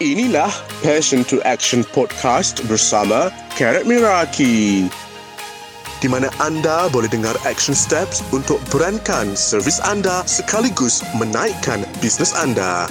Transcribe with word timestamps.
Inilah 0.00 0.48
Passion 0.80 1.28
to 1.28 1.44
Action 1.44 1.84
Podcast 1.92 2.64
bersama 2.72 3.28
Karat 3.52 3.84
Miraki. 3.84 4.88
Di 6.00 6.08
mana 6.08 6.32
anda 6.40 6.88
boleh 6.88 7.04
dengar 7.04 7.36
action 7.44 7.76
steps 7.76 8.24
untuk 8.32 8.56
berankan 8.72 9.36
servis 9.36 9.76
anda 9.84 10.24
sekaligus 10.24 11.04
menaikkan 11.20 11.84
bisnes 12.00 12.32
anda. 12.32 12.88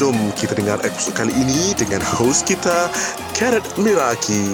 Jom 0.00 0.16
kita 0.32 0.56
dengar 0.56 0.80
episod 0.80 1.12
kali 1.12 1.28
ini 1.36 1.76
dengan 1.76 2.00
host 2.00 2.48
kita, 2.48 2.88
Karat 3.36 3.68
Miraki. 3.76 4.48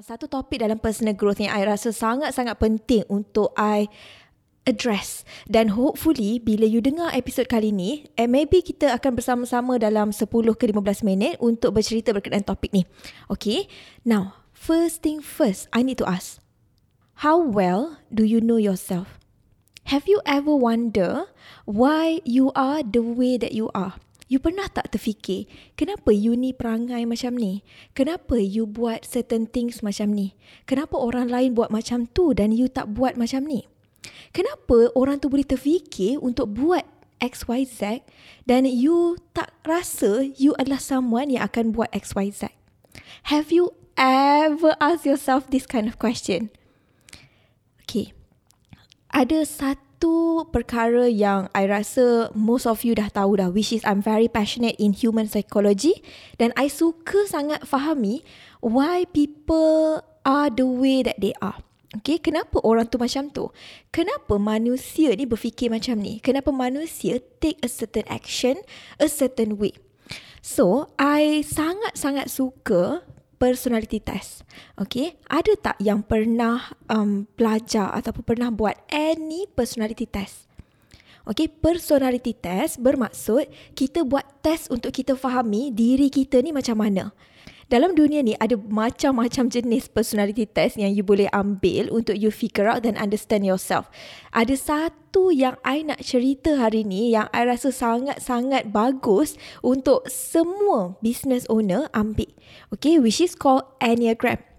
Satu 0.00 0.32
topik 0.32 0.64
dalam 0.64 0.80
personal 0.80 1.12
growth 1.12 1.44
yang 1.44 1.52
I 1.52 1.68
rasa 1.68 1.92
sangat-sangat 1.92 2.56
penting 2.56 3.04
untuk 3.12 3.52
I 3.52 3.84
address 4.64 5.22
dan 5.44 5.76
hopefully 5.76 6.40
bila 6.40 6.64
you 6.64 6.80
dengar 6.80 7.12
episod 7.12 7.48
kali 7.48 7.70
ni 7.70 8.08
eh, 8.16 8.28
maybe 8.28 8.64
kita 8.64 8.92
akan 8.96 9.16
bersama-sama 9.16 9.76
dalam 9.76 10.10
10 10.10 10.24
ke 10.56 10.64
15 10.72 11.04
minit 11.04 11.36
untuk 11.40 11.76
bercerita 11.76 12.16
berkenaan 12.16 12.44
topik 12.44 12.72
ni 12.72 12.88
okay 13.28 13.68
now 14.02 14.40
first 14.52 15.04
thing 15.04 15.20
first 15.20 15.68
I 15.76 15.84
need 15.84 16.00
to 16.00 16.08
ask 16.08 16.40
how 17.24 17.36
well 17.36 18.00
do 18.08 18.24
you 18.24 18.40
know 18.40 18.56
yourself 18.56 19.20
have 19.92 20.08
you 20.08 20.24
ever 20.24 20.52
wonder 20.52 21.28
why 21.68 22.24
you 22.24 22.48
are 22.56 22.80
the 22.80 23.04
way 23.04 23.36
that 23.36 23.52
you 23.52 23.68
are 23.76 24.00
You 24.24 24.40
pernah 24.40 24.72
tak 24.72 24.88
terfikir, 24.88 25.44
kenapa 25.76 26.08
you 26.08 26.32
ni 26.32 26.56
perangai 26.56 27.04
macam 27.04 27.36
ni? 27.36 27.60
Kenapa 27.92 28.40
you 28.40 28.64
buat 28.64 29.04
certain 29.04 29.44
things 29.44 29.84
macam 29.84 30.16
ni? 30.16 30.32
Kenapa 30.64 30.96
orang 30.96 31.28
lain 31.28 31.52
buat 31.52 31.68
macam 31.68 32.08
tu 32.08 32.32
dan 32.32 32.48
you 32.48 32.72
tak 32.72 32.96
buat 32.96 33.20
macam 33.20 33.44
ni? 33.44 33.68
Kenapa 34.34 34.90
orang 34.98 35.22
tu 35.22 35.30
boleh 35.30 35.46
terfikir 35.46 36.18
untuk 36.18 36.50
buat 36.58 36.82
XYZ 37.22 38.02
dan 38.44 38.66
you 38.66 39.16
tak 39.32 39.54
rasa 39.62 40.26
you 40.36 40.52
adalah 40.58 40.82
someone 40.82 41.30
yang 41.30 41.46
akan 41.46 41.72
buat 41.72 41.88
XYZ? 41.94 42.50
Have 43.30 43.54
you 43.54 43.72
ever 43.96 44.74
asked 44.82 45.06
yourself 45.06 45.48
this 45.48 45.64
kind 45.64 45.86
of 45.86 45.96
question? 45.96 46.50
Okay. 47.86 48.12
Ada 49.14 49.46
satu 49.46 50.44
perkara 50.50 51.06
yang 51.06 51.46
I 51.54 51.70
rasa 51.70 52.34
most 52.34 52.66
of 52.66 52.82
you 52.82 52.98
dah 52.98 53.08
tahu 53.08 53.38
dah 53.38 53.48
which 53.54 53.70
is 53.70 53.86
I'm 53.86 54.02
very 54.02 54.26
passionate 54.26 54.74
in 54.82 54.92
human 54.92 55.30
psychology 55.30 56.02
dan 56.36 56.50
I 56.58 56.66
suka 56.66 57.30
sangat 57.30 57.62
fahami 57.64 58.26
why 58.58 59.06
people 59.06 60.02
are 60.26 60.50
the 60.50 60.66
way 60.66 61.06
that 61.06 61.22
they 61.22 61.32
are. 61.38 61.62
Okay, 61.94 62.18
kenapa 62.18 62.58
orang 62.66 62.90
tu 62.90 62.98
macam 62.98 63.30
tu? 63.30 63.54
Kenapa 63.94 64.34
manusia 64.34 65.14
ni 65.14 65.30
berfikir 65.30 65.70
macam 65.70 65.94
ni? 66.02 66.18
Kenapa 66.18 66.50
manusia 66.50 67.22
take 67.38 67.62
a 67.62 67.70
certain 67.70 68.02
action 68.10 68.58
a 68.98 69.06
certain 69.06 69.54
way? 69.54 69.70
So, 70.42 70.90
I 70.98 71.46
sangat-sangat 71.46 72.34
suka 72.34 73.06
personality 73.38 74.02
test. 74.02 74.42
Okay, 74.74 75.14
ada 75.30 75.54
tak 75.54 75.78
yang 75.78 76.02
pernah 76.02 76.74
um, 76.90 77.30
belajar 77.38 77.94
ataupun 77.94 78.26
pernah 78.26 78.50
buat 78.50 78.74
any 78.90 79.46
personality 79.54 80.10
test? 80.10 80.50
Okay, 81.24 81.48
personality 81.48 82.36
test 82.36 82.82
bermaksud 82.82 83.48
kita 83.78 84.04
buat 84.04 84.26
test 84.44 84.68
untuk 84.68 84.92
kita 84.92 85.16
fahami 85.16 85.72
diri 85.72 86.12
kita 86.12 86.42
ni 86.42 86.52
macam 86.52 86.76
mana 86.76 87.16
dalam 87.72 87.96
dunia 87.96 88.20
ni 88.20 88.36
ada 88.38 88.54
macam-macam 88.56 89.48
jenis 89.48 89.88
personality 89.90 90.44
test 90.44 90.76
yang 90.76 90.92
you 90.92 91.02
boleh 91.02 91.28
ambil 91.32 91.90
untuk 91.90 92.16
you 92.16 92.28
figure 92.28 92.68
out 92.68 92.84
dan 92.84 92.94
understand 93.00 93.42
yourself. 93.44 93.88
Ada 94.30 94.54
satu 94.54 95.34
yang 95.34 95.58
I 95.64 95.82
nak 95.82 96.04
cerita 96.04 96.60
hari 96.60 96.84
ni 96.84 97.10
yang 97.12 97.26
I 97.32 97.48
rasa 97.48 97.72
sangat-sangat 97.72 98.70
bagus 98.70 99.40
untuk 99.64 100.06
semua 100.06 100.96
business 101.00 101.48
owner 101.48 101.88
ambil. 101.96 102.30
Okay, 102.72 103.00
which 103.00 103.20
is 103.20 103.32
called 103.34 103.64
Enneagram. 103.80 104.53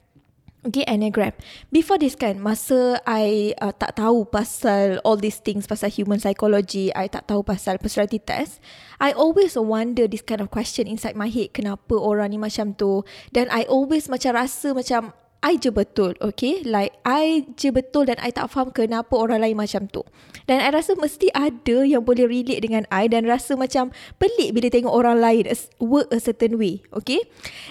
Okay, 0.65 0.81
Enneagram. 0.89 1.29
Before 1.69 2.01
this 2.01 2.17
kan, 2.17 2.41
masa 2.41 2.97
I 3.05 3.53
uh, 3.61 3.69
tak 3.69 4.01
tahu 4.01 4.25
pasal 4.25 4.97
all 5.05 5.13
these 5.13 5.37
things, 5.37 5.69
pasal 5.69 5.93
human 5.93 6.17
psychology, 6.17 6.89
I 6.89 7.05
tak 7.05 7.29
tahu 7.29 7.45
pasal 7.45 7.77
personality 7.77 8.17
test, 8.17 8.57
I 8.97 9.13
always 9.13 9.53
wonder 9.53 10.09
this 10.09 10.25
kind 10.25 10.41
of 10.41 10.49
question 10.49 10.89
inside 10.89 11.13
my 11.13 11.29
head, 11.29 11.53
kenapa 11.53 11.93
orang 11.93 12.33
ni 12.33 12.41
macam 12.41 12.73
tu. 12.73 13.05
Dan 13.29 13.45
I 13.53 13.69
always 13.69 14.09
macam 14.09 14.41
rasa 14.41 14.73
macam, 14.73 15.13
I 15.45 15.61
je 15.61 15.69
betul, 15.69 16.17
okay? 16.25 16.65
Like, 16.65 16.97
I 17.05 17.45
je 17.53 17.69
betul 17.69 18.09
dan 18.09 18.17
I 18.17 18.33
tak 18.33 18.49
faham 18.49 18.73
kenapa 18.73 19.13
orang 19.13 19.45
lain 19.45 19.53
macam 19.53 19.85
tu. 19.85 20.01
Dan 20.49 20.57
I 20.57 20.73
rasa 20.73 20.97
mesti 20.97 21.29
ada 21.37 21.85
yang 21.85 22.01
boleh 22.01 22.25
relate 22.25 22.65
dengan 22.65 22.89
I 22.89 23.05
dan 23.05 23.29
rasa 23.29 23.53
macam 23.53 23.93
pelik 24.17 24.57
bila 24.57 24.73
tengok 24.73 24.89
orang 24.89 25.21
lain 25.21 25.45
work 25.77 26.09
a 26.09 26.17
certain 26.17 26.57
way, 26.57 26.81
okay? 26.89 27.21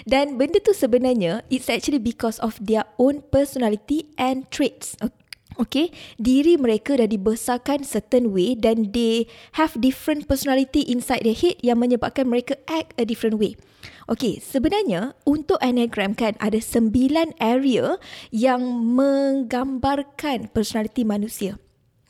Dan 0.07 0.39
benda 0.39 0.63
tu 0.63 0.71
sebenarnya, 0.71 1.43
it's 1.51 1.67
actually 1.67 1.99
because 1.99 2.39
of 2.39 2.55
their 2.63 2.87
own 2.95 3.27
personality 3.27 4.07
and 4.15 4.47
traits, 4.55 4.95
okay? 5.03 5.24
Okay, 5.55 5.91
diri 6.19 6.59
mereka 6.59 6.99
dah 6.99 7.07
dibesarkan 7.07 7.87
certain 7.87 8.35
way 8.35 8.59
dan 8.59 8.91
they 8.91 9.23
have 9.55 9.71
different 9.79 10.27
personality 10.27 10.83
inside 10.83 11.23
their 11.23 11.37
head 11.37 11.55
yang 11.63 11.79
menyebabkan 11.79 12.27
mereka 12.27 12.59
act 12.67 12.91
a 12.99 13.07
different 13.07 13.39
way. 13.39 13.55
Okay, 14.05 14.37
sebenarnya 14.37 15.17
untuk 15.25 15.57
Enneagram 15.63 16.13
kan 16.13 16.37
ada 16.37 16.61
sembilan 16.61 17.39
area 17.41 17.97
yang 18.29 18.61
menggambarkan 18.93 20.53
personality 20.53 21.01
manusia. 21.01 21.57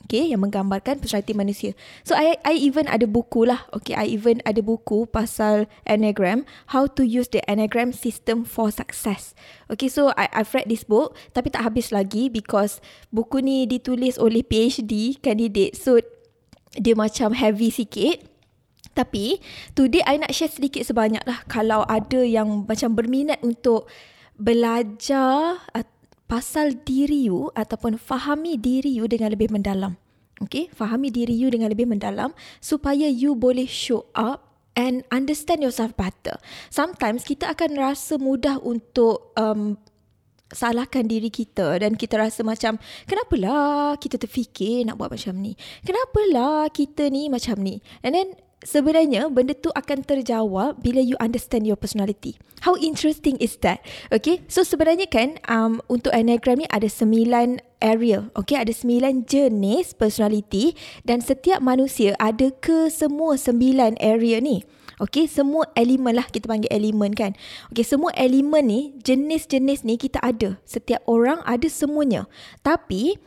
Okay, 0.06 0.30
yang 0.30 0.46
menggambarkan 0.46 1.02
personality 1.02 1.34
manusia. 1.34 1.74
So, 2.06 2.14
I 2.14 2.38
I 2.46 2.54
even 2.62 2.86
ada 2.86 3.10
buku 3.10 3.42
lah. 3.42 3.66
Okay, 3.74 3.98
I 3.98 4.06
even 4.06 4.38
ada 4.46 4.62
buku 4.62 5.10
pasal 5.10 5.66
Enneagram. 5.82 6.46
How 6.70 6.86
to 6.94 7.02
use 7.02 7.26
the 7.34 7.42
Enneagram 7.50 7.90
system 7.90 8.46
for 8.46 8.70
success. 8.70 9.34
Okay, 9.66 9.90
so 9.90 10.14
I, 10.14 10.30
I've 10.30 10.54
read 10.54 10.70
this 10.70 10.86
book. 10.86 11.18
Tapi 11.34 11.50
tak 11.50 11.66
habis 11.66 11.90
lagi 11.90 12.30
because 12.30 12.78
buku 13.10 13.42
ni 13.42 13.66
ditulis 13.66 14.14
oleh 14.14 14.46
PhD 14.46 15.18
candidate. 15.18 15.74
So, 15.74 15.98
dia 16.78 16.94
macam 16.94 17.34
heavy 17.34 17.74
sikit. 17.74 18.22
Tapi, 18.94 19.42
today 19.74 20.06
I 20.06 20.22
nak 20.22 20.32
share 20.32 20.54
sedikit 20.54 20.86
sebanyak 20.86 21.26
lah. 21.26 21.42
Kalau 21.50 21.82
ada 21.84 22.22
yang 22.22 22.62
macam 22.62 22.94
berminat 22.94 23.42
untuk 23.42 23.90
belajar 24.38 25.60
pasal 26.26 26.74
diri 26.82 27.30
you 27.30 27.50
ataupun 27.54 27.98
fahami 27.98 28.58
diri 28.58 28.90
you 28.90 29.06
dengan 29.06 29.34
lebih 29.34 29.50
mendalam. 29.50 29.98
Okay, 30.36 30.68
fahami 30.68 31.08
diri 31.08 31.32
you 31.32 31.48
dengan 31.48 31.72
lebih 31.72 31.88
mendalam 31.88 32.36
supaya 32.60 33.08
you 33.08 33.32
boleh 33.32 33.64
show 33.64 34.04
up 34.12 34.60
and 34.76 35.02
understand 35.08 35.64
yourself 35.64 35.96
better. 35.96 36.36
Sometimes 36.68 37.24
kita 37.24 37.56
akan 37.56 37.80
rasa 37.80 38.20
mudah 38.20 38.60
untuk 38.60 39.32
um, 39.40 39.80
salahkan 40.52 41.08
diri 41.08 41.32
kita 41.32 41.80
dan 41.80 41.98
kita 41.98 42.20
rasa 42.20 42.46
macam 42.46 42.78
kenapalah 43.08 43.98
kita 43.98 44.20
terfikir 44.20 44.86
nak 44.86 45.00
buat 45.00 45.10
macam 45.10 45.34
ni? 45.40 45.58
Kenapalah 45.82 46.70
kita 46.70 47.08
ni 47.08 47.26
macam 47.32 47.58
ni? 47.64 47.80
And 48.04 48.12
then 48.14 48.36
sebenarnya 48.64 49.28
benda 49.28 49.52
tu 49.52 49.68
akan 49.74 50.06
terjawab 50.06 50.80
bila 50.80 51.02
you 51.02 51.18
understand 51.20 51.68
your 51.68 51.76
personality. 51.76 52.38
How 52.64 52.78
interesting 52.80 53.36
is 53.36 53.60
that? 53.60 53.84
Okay, 54.08 54.40
so 54.48 54.64
sebenarnya 54.64 55.06
kan 55.12 55.36
um, 55.50 55.84
untuk 55.92 56.16
Enneagram 56.16 56.64
ni 56.64 56.66
ada 56.72 56.88
sembilan 56.88 57.60
area. 57.84 58.32
Okay, 58.32 58.56
ada 58.56 58.72
sembilan 58.72 59.28
jenis 59.28 59.92
personality 59.94 60.72
dan 61.04 61.20
setiap 61.20 61.60
manusia 61.60 62.16
ada 62.16 62.48
ke 62.56 62.88
semua 62.88 63.36
sembilan 63.36 64.00
area 64.00 64.40
ni. 64.40 64.64
Okay, 64.96 65.28
semua 65.28 65.68
elemen 65.76 66.16
lah 66.16 66.24
kita 66.24 66.48
panggil 66.48 66.72
elemen 66.72 67.12
kan. 67.12 67.36
Okay, 67.68 67.84
semua 67.84 68.16
elemen 68.16 68.64
ni, 68.64 68.80
jenis-jenis 69.04 69.84
ni 69.84 70.00
kita 70.00 70.16
ada. 70.24 70.56
Setiap 70.64 71.04
orang 71.04 71.44
ada 71.44 71.68
semuanya. 71.68 72.24
Tapi, 72.64 73.20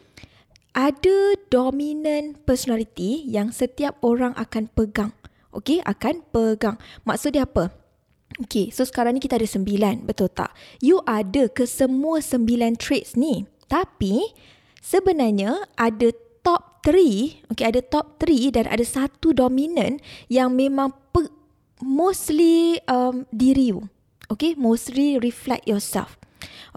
ada 0.74 1.34
dominant 1.50 2.38
personality 2.46 3.26
yang 3.26 3.50
setiap 3.50 3.98
orang 4.06 4.38
akan 4.38 4.70
pegang. 4.74 5.12
Okay, 5.50 5.82
akan 5.82 6.22
pegang. 6.30 6.78
Maksud 7.10 7.34
dia 7.34 7.50
apa? 7.50 7.74
Okay, 8.38 8.70
so 8.70 8.86
sekarang 8.86 9.18
ni 9.18 9.22
kita 9.22 9.42
ada 9.42 9.50
sembilan, 9.50 10.06
betul 10.06 10.30
tak? 10.30 10.54
You 10.80 11.02
ada 11.10 11.50
ke 11.50 11.66
semua 11.66 12.22
sembilan 12.22 12.78
traits 12.78 13.18
ni? 13.18 13.50
Tapi, 13.66 14.30
sebenarnya 14.80 15.74
ada 15.74 16.14
top 16.46 16.86
three, 16.86 17.42
okay, 17.50 17.68
ada 17.68 17.82
top 17.82 18.22
three 18.22 18.54
dan 18.54 18.70
ada 18.70 18.86
satu 18.86 19.34
dominant 19.34 19.98
yang 20.30 20.54
memang 20.54 20.94
pe- 21.10 21.34
mostly 21.82 22.78
um, 22.86 23.26
diri 23.34 23.74
you. 23.74 23.90
Okay, 24.30 24.54
mostly 24.54 25.18
reflect 25.18 25.66
yourself. 25.66 26.16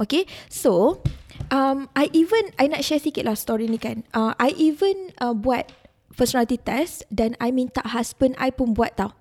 Okay, 0.00 0.25
so, 0.49 1.05
um, 1.52 1.87
I 1.94 2.08
even, 2.16 2.50
I 2.56 2.66
nak 2.72 2.82
share 2.82 2.99
sikit 2.99 3.28
lah 3.28 3.37
story 3.37 3.69
ni 3.69 3.76
kan. 3.76 4.02
Uh, 4.16 4.32
I 4.40 4.56
even 4.56 5.12
uh, 5.20 5.37
buat 5.37 5.69
personality 6.16 6.56
test 6.56 7.04
dan 7.12 7.37
I 7.38 7.52
minta 7.52 7.84
husband 7.84 8.34
I 8.40 8.50
pun 8.50 8.72
buat 8.72 8.96
tau. 8.96 9.12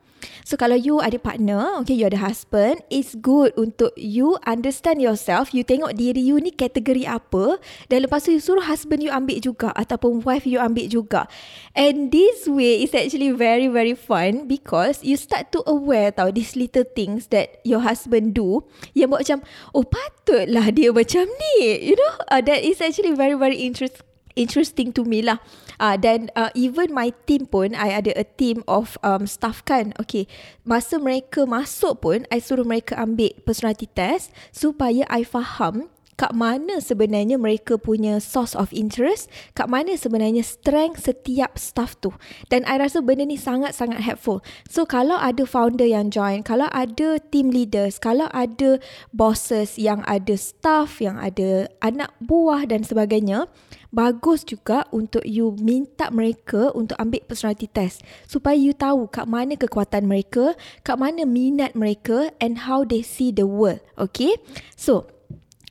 So 0.45 0.57
kalau 0.59 0.77
you 0.77 0.99
ada 1.01 1.17
partner, 1.17 1.81
okay, 1.81 1.95
you 1.97 2.07
ada 2.07 2.19
husband, 2.19 2.81
it's 2.89 3.17
good 3.17 3.53
untuk 3.57 3.93
you 3.97 4.37
understand 4.45 5.01
yourself, 5.01 5.51
you 5.51 5.65
tengok 5.65 5.97
diri 5.97 6.21
you 6.21 6.37
ni 6.37 6.53
kategori 6.53 7.07
apa 7.07 7.57
dan 7.87 8.05
lepas 8.05 8.25
tu 8.25 8.35
you 8.35 8.41
suruh 8.41 8.63
husband 8.65 9.01
you 9.01 9.11
ambil 9.11 9.37
juga 9.41 9.69
ataupun 9.75 10.21
wife 10.23 10.45
you 10.45 10.61
ambil 10.61 10.87
juga. 10.87 11.25
And 11.73 12.11
this 12.13 12.45
way 12.45 12.83
is 12.83 12.93
actually 12.93 13.33
very 13.33 13.67
very 13.67 13.97
fun 13.97 14.45
because 14.45 15.01
you 15.01 15.15
start 15.17 15.49
to 15.55 15.65
aware 15.65 16.13
tau 16.13 16.29
these 16.29 16.53
little 16.57 16.85
things 16.85 17.29
that 17.33 17.61
your 17.63 17.83
husband 17.83 18.33
do 18.37 18.65
yang 18.97 19.11
buat 19.11 19.23
macam, 19.25 19.45
oh 19.73 19.85
patutlah 19.85 20.73
dia 20.73 20.89
macam 20.93 21.25
ni. 21.25 21.91
You 21.91 21.95
know, 21.97 22.13
uh, 22.29 22.41
that 22.43 22.61
is 22.61 22.79
actually 22.79 23.13
very 23.17 23.35
very 23.35 23.61
interesting 23.63 24.05
interesting 24.35 24.91
to 24.95 25.03
me 25.03 25.21
lah. 25.23 25.39
Uh, 25.81 25.97
dan 25.97 26.29
uh, 26.37 26.53
even 26.53 26.93
my 26.93 27.09
team 27.25 27.49
pun, 27.49 27.73
I 27.73 27.89
ada 27.89 28.13
a 28.13 28.21
team 28.21 28.61
of 28.69 29.01
um, 29.01 29.25
staff 29.25 29.65
kan. 29.65 29.97
Okay, 29.97 30.29
masa 30.61 31.01
mereka 31.01 31.49
masuk 31.49 32.05
pun, 32.05 32.29
I 32.29 32.37
suruh 32.37 32.61
mereka 32.61 33.01
ambil 33.01 33.33
personality 33.41 33.89
test 33.89 34.29
supaya 34.53 35.09
I 35.09 35.25
faham 35.25 35.89
kat 36.21 36.37
mana 36.37 36.77
sebenarnya 36.77 37.41
mereka 37.41 37.81
punya 37.81 38.21
source 38.21 38.53
of 38.53 38.69
interest, 38.69 39.25
kat 39.57 39.65
mana 39.65 39.97
sebenarnya 39.97 40.45
strength 40.45 41.09
setiap 41.09 41.57
staff 41.57 41.97
tu. 41.97 42.13
Dan 42.53 42.61
I 42.69 42.77
rasa 42.77 43.01
benda 43.01 43.25
ni 43.25 43.41
sangat-sangat 43.41 44.05
helpful. 44.05 44.45
So 44.69 44.85
kalau 44.85 45.17
ada 45.17 45.49
founder 45.49 45.89
yang 45.89 46.13
join, 46.13 46.45
kalau 46.45 46.69
ada 46.69 47.17
team 47.33 47.49
leaders, 47.49 47.97
kalau 47.97 48.29
ada 48.29 48.77
bosses 49.09 49.81
yang 49.81 50.05
ada 50.05 50.37
staff, 50.37 51.01
yang 51.01 51.17
ada 51.17 51.65
anak 51.81 52.13
buah 52.21 52.69
dan 52.69 52.85
sebagainya, 52.85 53.49
bagus 53.89 54.45
juga 54.45 54.85
untuk 54.93 55.25
you 55.25 55.57
minta 55.57 56.13
mereka 56.13 56.69
untuk 56.77 57.01
ambil 57.01 57.25
personality 57.25 57.65
test 57.65 58.05
supaya 58.29 58.53
you 58.53 58.77
tahu 58.77 59.09
kat 59.09 59.25
mana 59.25 59.57
kekuatan 59.57 60.05
mereka, 60.05 60.53
kat 60.85 61.01
mana 61.01 61.25
minat 61.25 61.73
mereka 61.73 62.29
and 62.37 62.69
how 62.69 62.85
they 62.85 63.01
see 63.01 63.33
the 63.33 63.49
world. 63.49 63.81
Okay? 63.97 64.37
So, 64.77 65.09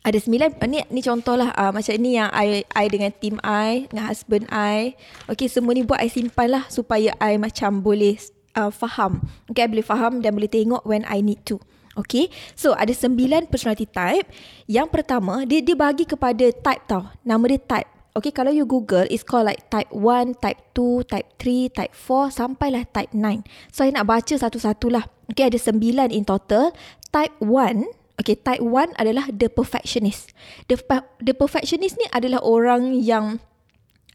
ada 0.00 0.16
sembilan 0.16 0.56
ni 0.64 0.80
ni 0.88 1.00
contohlah 1.04 1.52
uh, 1.52 1.72
macam 1.72 1.92
ni 2.00 2.16
yang 2.16 2.32
I 2.32 2.64
I 2.72 2.88
dengan 2.88 3.12
team 3.12 3.36
I 3.44 3.84
dengan 3.92 4.08
husband 4.08 4.48
I 4.48 4.96
okay 5.28 5.44
semua 5.44 5.76
ni 5.76 5.84
buat 5.84 6.00
I 6.00 6.08
simpan 6.08 6.56
lah 6.56 6.64
supaya 6.72 7.12
I 7.20 7.36
macam 7.36 7.84
boleh 7.84 8.16
uh, 8.56 8.72
faham 8.72 9.20
okay 9.52 9.68
I 9.68 9.68
boleh 9.68 9.84
faham 9.84 10.24
dan 10.24 10.32
boleh 10.32 10.48
tengok 10.48 10.88
when 10.88 11.04
I 11.04 11.20
need 11.20 11.44
to 11.52 11.60
okay 12.00 12.32
so 12.56 12.72
ada 12.72 12.96
sembilan 12.96 13.52
personality 13.52 13.84
type 13.92 14.24
yang 14.64 14.88
pertama 14.88 15.44
dia 15.44 15.60
dia 15.60 15.76
bagi 15.76 16.08
kepada 16.08 16.48
type 16.48 16.82
tau 16.88 17.04
nama 17.20 17.44
dia 17.44 17.60
type 17.60 18.00
Okay, 18.10 18.34
kalau 18.34 18.50
you 18.50 18.66
Google, 18.66 19.06
it's 19.06 19.22
called 19.22 19.46
like 19.46 19.70
type 19.70 19.86
1, 19.94 20.42
type 20.42 20.58
2, 20.74 21.06
type 21.06 21.30
3, 21.38 21.70
type 21.70 21.94
4, 21.94 22.34
sampailah 22.34 22.82
type 22.90 23.14
9. 23.14 23.46
So, 23.70 23.86
saya 23.86 23.94
nak 23.94 24.10
baca 24.10 24.34
satu-satu 24.34 24.90
lah. 24.90 25.06
Okay, 25.30 25.46
ada 25.46 25.54
sembilan 25.54 26.10
in 26.10 26.26
total. 26.26 26.74
Type 27.14 27.38
1, 27.38 27.86
okay, 28.20 28.36
type 28.36 28.60
1 28.60 29.00
adalah 29.00 29.24
the 29.32 29.48
perfectionist. 29.48 30.36
The, 30.68 30.76
the 31.24 31.32
perfectionist 31.32 31.96
ni 31.96 32.06
adalah 32.12 32.44
orang 32.44 32.92
yang 33.00 33.40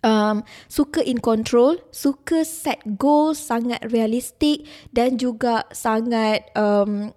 um, 0.05 0.45
suka 0.69 1.01
in 1.01 1.17
control, 1.17 1.81
suka 1.89 2.45
set 2.45 2.79
goals 3.01 3.41
sangat 3.41 3.81
realistik 3.89 4.69
dan 4.93 5.17
juga 5.17 5.65
sangat 5.73 6.45
um, 6.53 7.09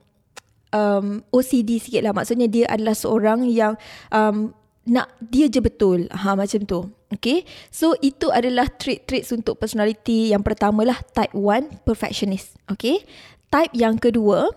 um, 0.73 1.21
OCD 1.29 1.77
sikit 1.77 2.09
lah. 2.09 2.17
Maksudnya 2.17 2.49
dia 2.49 2.65
adalah 2.73 2.97
seorang 2.97 3.45
yang 3.45 3.77
um, 4.09 4.57
nak 4.89 5.13
dia 5.21 5.53
je 5.53 5.61
betul. 5.61 6.09
Ha 6.09 6.33
macam 6.33 6.65
tu. 6.65 6.81
Okay. 7.13 7.45
So 7.69 7.97
itu 8.01 8.33
adalah 8.33 8.69
trait-traits 8.73 9.33
untuk 9.33 9.61
personality 9.61 10.33
yang 10.33 10.41
pertama 10.41 10.89
lah 10.89 10.99
type 11.13 11.37
1 11.37 11.85
perfectionist. 11.85 12.57
Okay. 12.73 13.05
Type 13.49 13.73
yang 13.73 13.97
kedua, 13.97 14.53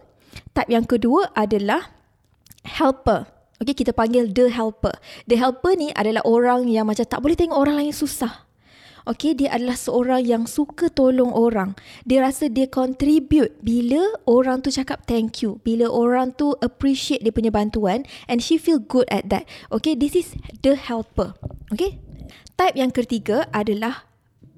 type 0.52 0.68
yang 0.68 0.84
kedua 0.84 1.32
adalah 1.32 2.01
helper. 2.66 3.30
Okay, 3.62 3.78
kita 3.78 3.94
panggil 3.94 4.34
the 4.34 4.50
helper. 4.50 4.98
The 5.30 5.38
helper 5.38 5.78
ni 5.78 5.94
adalah 5.94 6.26
orang 6.26 6.66
yang 6.66 6.90
macam 6.90 7.06
tak 7.06 7.22
boleh 7.22 7.38
tengok 7.38 7.58
orang 7.62 7.78
lain 7.78 7.94
susah. 7.94 8.50
Okay, 9.02 9.34
dia 9.34 9.50
adalah 9.50 9.74
seorang 9.74 10.22
yang 10.22 10.44
suka 10.46 10.90
tolong 10.90 11.34
orang. 11.34 11.74
Dia 12.06 12.22
rasa 12.22 12.54
dia 12.54 12.70
contribute 12.70 13.58
bila 13.66 14.14
orang 14.30 14.62
tu 14.62 14.70
cakap 14.70 15.10
thank 15.10 15.42
you. 15.42 15.58
Bila 15.66 15.90
orang 15.90 16.38
tu 16.38 16.54
appreciate 16.62 17.26
dia 17.26 17.34
punya 17.34 17.50
bantuan 17.50 18.06
and 18.30 18.46
she 18.46 18.62
feel 18.62 18.78
good 18.78 19.10
at 19.10 19.26
that. 19.34 19.50
Okay, 19.74 19.98
this 19.98 20.14
is 20.14 20.38
the 20.62 20.78
helper. 20.78 21.34
Okay, 21.74 21.98
type 22.58 22.78
yang 22.78 22.94
ketiga 22.94 23.50
adalah 23.50 24.06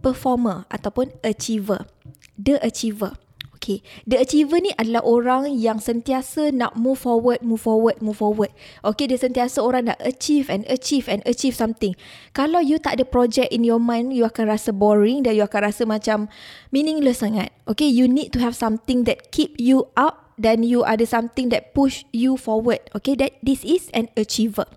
performer 0.04 0.68
ataupun 0.68 1.16
achiever. 1.24 1.88
The 2.36 2.60
achiever. 2.60 3.16
Okay, 3.64 3.80
the 4.04 4.20
achiever 4.20 4.60
ni 4.60 4.76
adalah 4.76 5.08
orang 5.08 5.48
yang 5.56 5.80
sentiasa 5.80 6.52
nak 6.52 6.76
move 6.76 7.00
forward, 7.00 7.40
move 7.40 7.64
forward, 7.64 7.96
move 8.04 8.20
forward. 8.20 8.52
Okay, 8.84 9.08
dia 9.08 9.16
sentiasa 9.16 9.64
orang 9.64 9.88
nak 9.88 10.04
achieve 10.04 10.52
and 10.52 10.68
achieve 10.68 11.08
and 11.08 11.24
achieve 11.24 11.56
something. 11.56 11.96
Kalau 12.36 12.60
you 12.60 12.76
tak 12.76 13.00
ada 13.00 13.08
project 13.08 13.56
in 13.56 13.64
your 13.64 13.80
mind, 13.80 14.12
you 14.12 14.28
akan 14.28 14.52
rasa 14.52 14.76
boring 14.76 15.24
dan 15.24 15.40
you 15.40 15.48
akan 15.48 15.72
rasa 15.72 15.88
macam 15.88 16.28
meaningless 16.76 17.24
sangat. 17.24 17.56
Okay, 17.64 17.88
you 17.88 18.04
need 18.04 18.36
to 18.36 18.44
have 18.44 18.52
something 18.52 19.08
that 19.08 19.32
keep 19.32 19.56
you 19.56 19.88
up 19.96 20.36
dan 20.36 20.68
you 20.68 20.84
ada 20.84 21.08
something 21.08 21.48
that 21.48 21.72
push 21.72 22.04
you 22.12 22.36
forward. 22.36 22.84
Okay, 22.92 23.16
that 23.16 23.40
this 23.40 23.64
is 23.64 23.88
an 23.96 24.12
achiever. 24.20 24.68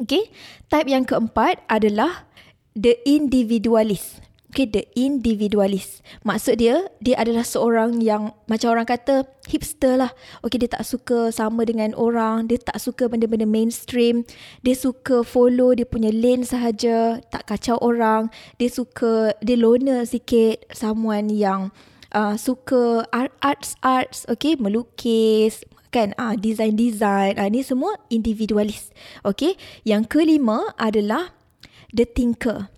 Okay, 0.00 0.32
type 0.72 0.88
yang 0.88 1.04
keempat 1.04 1.60
adalah 1.68 2.24
the 2.72 2.96
individualist. 3.04 4.23
Okay, 4.54 4.70
the 4.70 4.86
individualist. 4.94 5.98
Maksud 6.22 6.62
dia, 6.62 6.86
dia 7.02 7.18
adalah 7.18 7.42
seorang 7.42 7.98
yang 7.98 8.38
macam 8.46 8.70
orang 8.70 8.86
kata 8.86 9.26
hipster 9.50 9.98
lah. 9.98 10.14
Okay, 10.46 10.62
dia 10.62 10.70
tak 10.70 10.86
suka 10.86 11.34
sama 11.34 11.66
dengan 11.66 11.90
orang. 11.98 12.46
Dia 12.46 12.62
tak 12.62 12.78
suka 12.78 13.10
benda-benda 13.10 13.50
mainstream. 13.50 14.22
Dia 14.62 14.78
suka 14.78 15.26
follow 15.26 15.74
dia 15.74 15.82
punya 15.82 16.14
lane 16.14 16.46
sahaja. 16.46 17.18
Tak 17.34 17.50
kacau 17.50 17.82
orang. 17.82 18.30
Dia 18.62 18.70
suka, 18.70 19.34
dia 19.42 19.58
loner 19.58 20.06
sikit. 20.06 20.70
Someone 20.70 21.34
yang 21.34 21.74
uh, 22.14 22.38
suka 22.38 23.10
art, 23.10 23.34
arts, 23.42 23.74
arts. 23.82 24.22
Okay, 24.30 24.54
melukis. 24.54 25.66
Kan, 25.90 26.14
ah, 26.14 26.30
uh, 26.30 26.34
design-design. 26.38 27.42
Uh, 27.42 27.50
ni 27.50 27.66
semua 27.66 27.98
individualist. 28.06 28.94
Okay, 29.26 29.58
yang 29.82 30.06
kelima 30.06 30.78
adalah 30.78 31.34
the 31.90 32.06
thinker. 32.06 32.70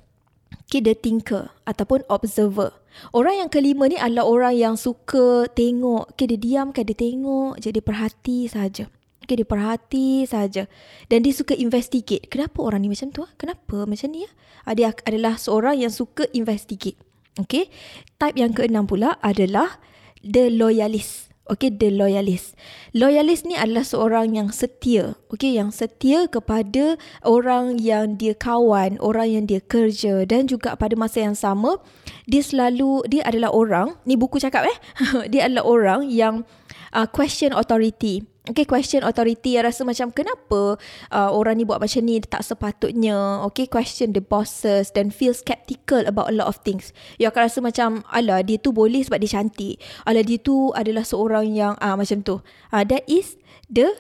The 0.67 0.93
thinker 0.93 1.57
ataupun 1.65 2.05
observer. 2.13 2.75
Orang 3.17 3.41
yang 3.41 3.49
kelima 3.49 3.89
ni 3.89 3.97
adalah 3.97 4.29
orang 4.29 4.55
yang 4.57 4.75
suka 4.77 5.49
tengok. 5.57 6.13
Dia 6.21 6.37
diam 6.37 6.69
kan, 6.75 6.85
dia 6.85 6.93
tengok 6.93 7.57
je, 7.63 7.73
dia 7.73 7.81
perhati 7.81 8.45
saja. 8.51 8.91
Okay, 9.25 9.43
dia 9.43 9.49
perhati 9.49 10.23
saja. 10.29 10.71
Dan 11.11 11.27
dia 11.27 11.35
suka 11.35 11.57
investigate. 11.59 12.31
Kenapa 12.31 12.63
orang 12.63 12.87
ni 12.87 12.93
macam 12.93 13.11
tu? 13.11 13.27
Ah? 13.27 13.31
Kenapa 13.35 13.83
macam 13.83 14.09
ni? 14.15 14.23
Ah? 14.63 14.75
Dia 14.77 14.95
adalah 15.03 15.35
seorang 15.35 15.83
yang 15.83 15.91
suka 15.91 16.31
investigate. 16.31 16.95
Okay, 17.37 17.69
type 18.17 18.39
yang 18.39 18.55
keenam 18.55 18.89
pula 18.89 19.19
adalah 19.21 19.83
the 20.23 20.49
loyalist. 20.49 21.26
Okay, 21.47 21.71
the 21.71 21.95
loyalist. 21.95 22.59
Loyalist 22.91 23.47
ni 23.47 23.55
adalah 23.55 23.87
seorang 23.87 24.35
yang 24.35 24.51
setia. 24.51 25.15
Okay, 25.31 25.55
yang 25.55 25.71
setia 25.71 26.27
kepada 26.27 26.99
orang 27.23 27.79
yang 27.79 28.19
dia 28.19 28.35
kawan, 28.35 28.99
orang 28.99 29.31
yang 29.31 29.45
dia 29.47 29.63
kerja 29.63 30.27
dan 30.27 30.51
juga 30.51 30.75
pada 30.75 30.99
masa 30.99 31.23
yang 31.23 31.39
sama, 31.39 31.79
dia 32.27 32.43
selalu, 32.43 33.07
dia 33.07 33.23
adalah 33.23 33.55
orang, 33.55 33.95
ni 34.03 34.19
buku 34.19 34.43
cakap 34.43 34.67
eh, 34.67 34.79
dia 35.33 35.47
adalah 35.47 35.65
orang 35.71 36.01
yang 36.11 36.43
uh, 36.91 37.07
question 37.07 37.55
authority. 37.55 38.27
Okay, 38.47 38.63
question 38.63 39.03
authority 39.03 39.59
yang 39.59 39.67
rasa 39.67 39.83
macam 39.83 40.15
kenapa 40.15 40.79
uh, 41.11 41.31
orang 41.35 41.59
ni 41.59 41.67
buat 41.67 41.83
macam 41.83 41.99
ni 42.07 42.23
tak 42.23 42.47
sepatutnya. 42.47 43.43
Okay, 43.51 43.67
question 43.67 44.15
the 44.15 44.23
bosses 44.23 44.95
dan 44.95 45.11
feel 45.11 45.35
skeptical 45.35 46.07
about 46.07 46.31
a 46.31 46.35
lot 46.35 46.47
of 46.47 46.63
things. 46.63 46.95
You 47.19 47.27
akan 47.27 47.51
rasa 47.51 47.59
macam, 47.59 48.07
alah 48.07 48.47
dia 48.47 48.63
tu 48.63 48.71
boleh 48.71 49.03
sebab 49.03 49.19
dia 49.19 49.35
cantik. 49.35 49.83
Alah 50.07 50.23
dia 50.23 50.39
tu 50.39 50.71
adalah 50.79 51.03
seorang 51.03 51.51
yang 51.51 51.75
uh, 51.83 51.99
macam 51.99 52.23
tu. 52.23 52.39
Uh, 52.71 52.87
that 52.87 53.03
is 53.11 53.35
the 53.67 53.91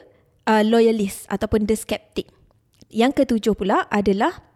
uh, 0.46 0.62
loyalist 0.62 1.26
ataupun 1.26 1.66
the 1.66 1.74
skeptic. 1.74 2.30
Yang 2.86 3.26
ketujuh 3.26 3.58
pula 3.58 3.90
adalah 3.90 4.46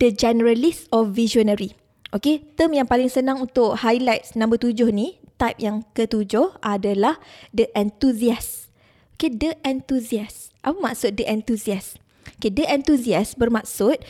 the 0.00 0.08
generalist 0.08 0.88
or 0.88 1.04
visionary. 1.04 1.76
Okay, 2.16 2.48
term 2.56 2.72
yang 2.72 2.88
paling 2.88 3.12
senang 3.12 3.44
untuk 3.44 3.84
highlight 3.84 4.24
nombor 4.40 4.56
tujuh 4.56 4.88
ni, 4.88 5.20
type 5.36 5.60
yang 5.60 5.84
ketujuh 5.92 6.56
adalah 6.64 7.20
the 7.52 7.68
enthusiast. 7.76 8.71
Okay, 9.16 9.30
the 9.30 9.56
enthusiast. 9.62 10.52
Apa 10.62 10.78
maksud 10.78 11.18
the 11.18 11.26
enthusiast? 11.26 11.98
Okay, 12.38 12.50
the 12.50 12.66
enthusiast 12.66 13.38
bermaksud 13.38 14.02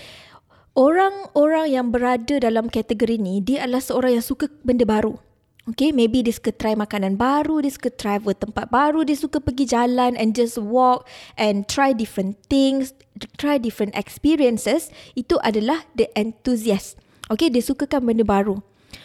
orang-orang 0.73 1.69
yang 1.69 1.87
berada 1.93 2.41
dalam 2.41 2.73
kategori 2.73 3.21
ni, 3.21 3.45
dia 3.45 3.69
adalah 3.69 3.85
seorang 3.85 4.17
yang 4.21 4.25
suka 4.25 4.49
benda 4.65 4.89
baru. 4.89 5.21
Okay, 5.63 5.95
maybe 5.95 6.27
dia 6.27 6.35
suka 6.35 6.51
try 6.51 6.75
makanan 6.75 7.15
baru, 7.15 7.63
dia 7.63 7.71
suka 7.71 7.87
travel 7.95 8.35
tempat 8.35 8.67
baru, 8.67 9.07
dia 9.07 9.15
suka 9.15 9.39
pergi 9.39 9.71
jalan 9.71 10.19
and 10.19 10.35
just 10.35 10.59
walk 10.59 11.07
and 11.39 11.71
try 11.71 11.95
different 11.95 12.35
things, 12.51 12.91
try 13.39 13.63
different 13.63 13.95
experiences. 13.95 14.91
Itu 15.15 15.39
adalah 15.47 15.87
the 15.95 16.11
enthusiast. 16.19 16.99
Okay, 17.31 17.47
dia 17.47 17.63
sukakan 17.63 18.11
benda 18.11 18.27
baru. 18.27 18.59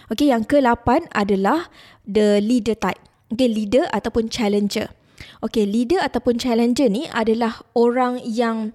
Okay, 0.10 0.34
yang 0.34 0.50
ke-8 0.50 1.13
adalah 1.13 1.70
the 2.10 2.42
leader 2.42 2.74
type. 2.74 2.98
Okay, 3.30 3.46
leader 3.46 3.86
ataupun 3.94 4.25
challenger. 4.25 4.89
Okay, 5.41 5.65
leader 5.65 6.01
ataupun 6.01 6.38
challenger 6.38 6.89
ni 6.89 7.09
adalah 7.09 7.62
orang 7.74 8.21
yang 8.25 8.74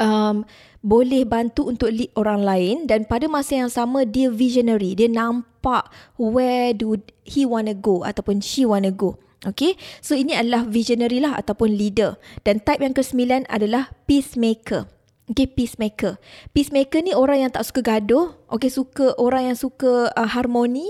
um, 0.00 0.44
boleh 0.86 1.26
bantu 1.26 1.66
untuk 1.66 1.90
lead 1.90 2.14
orang 2.14 2.46
lain 2.46 2.76
dan 2.86 3.08
pada 3.10 3.26
masa 3.26 3.58
yang 3.58 3.70
sama 3.72 4.06
dia 4.06 4.30
visionary. 4.30 4.94
Dia 4.94 5.10
nampak 5.10 5.90
where 6.14 6.70
do 6.76 7.00
he 7.26 7.42
wanna 7.42 7.74
go 7.74 8.06
ataupun 8.06 8.38
she 8.38 8.62
wanna 8.62 8.94
go. 8.94 9.18
Okay, 9.44 9.76
so 10.00 10.16
ini 10.16 10.32
adalah 10.32 10.64
visionary 10.64 11.20
lah 11.20 11.36
ataupun 11.38 11.74
leader. 11.74 12.16
Dan 12.42 12.58
type 12.64 12.80
yang 12.82 12.96
ke-9 12.96 13.46
adalah 13.46 13.92
peacemaker. 14.08 14.88
Okay, 15.26 15.50
peacemaker. 15.50 16.22
Peacemaker 16.54 17.02
ni 17.02 17.10
orang 17.10 17.46
yang 17.46 17.50
tak 17.50 17.66
suka 17.66 17.82
gaduh. 17.82 18.38
Okay, 18.46 18.70
suka 18.70 19.10
orang 19.18 19.50
yang 19.52 19.58
suka 19.58 20.14
uh, 20.14 20.28
harmoni. 20.30 20.86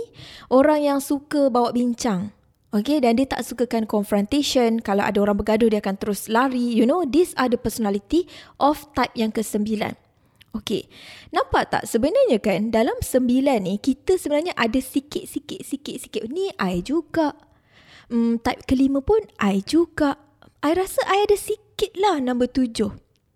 Orang 0.52 0.84
yang 0.84 1.00
suka 1.00 1.48
bawa 1.48 1.72
bincang. 1.72 2.35
Okay, 2.76 3.00
dan 3.00 3.16
dia 3.16 3.24
tak 3.24 3.40
sukakan 3.40 3.88
confrontation. 3.88 4.84
Kalau 4.84 5.00
ada 5.00 5.16
orang 5.24 5.40
bergaduh, 5.40 5.72
dia 5.72 5.80
akan 5.80 5.96
terus 5.96 6.28
lari. 6.28 6.76
You 6.76 6.84
know, 6.84 7.08
these 7.08 7.32
are 7.40 7.48
the 7.48 7.56
personality 7.56 8.28
of 8.60 8.84
type 8.92 9.16
yang 9.16 9.32
ke-9. 9.32 9.96
Okay, 10.56 10.88
nampak 11.36 11.68
tak 11.68 11.84
sebenarnya 11.84 12.40
kan 12.40 12.72
dalam 12.72 12.96
sembilan 13.04 13.68
ni 13.68 13.76
kita 13.76 14.16
sebenarnya 14.16 14.56
ada 14.56 14.80
sikit-sikit 14.80 15.60
sikit-sikit. 15.60 16.32
Ni 16.32 16.48
I 16.56 16.80
juga. 16.80 17.36
Hmm, 18.08 18.40
type 18.40 18.64
kelima 18.64 19.04
pun 19.04 19.20
I 19.36 19.60
juga. 19.64 20.16
I 20.64 20.72
rasa 20.72 21.00
I 21.08 21.28
ada 21.28 21.36
sikit 21.36 21.92
lah 21.96 22.24
number 22.24 22.48
tujuh. 22.48 22.92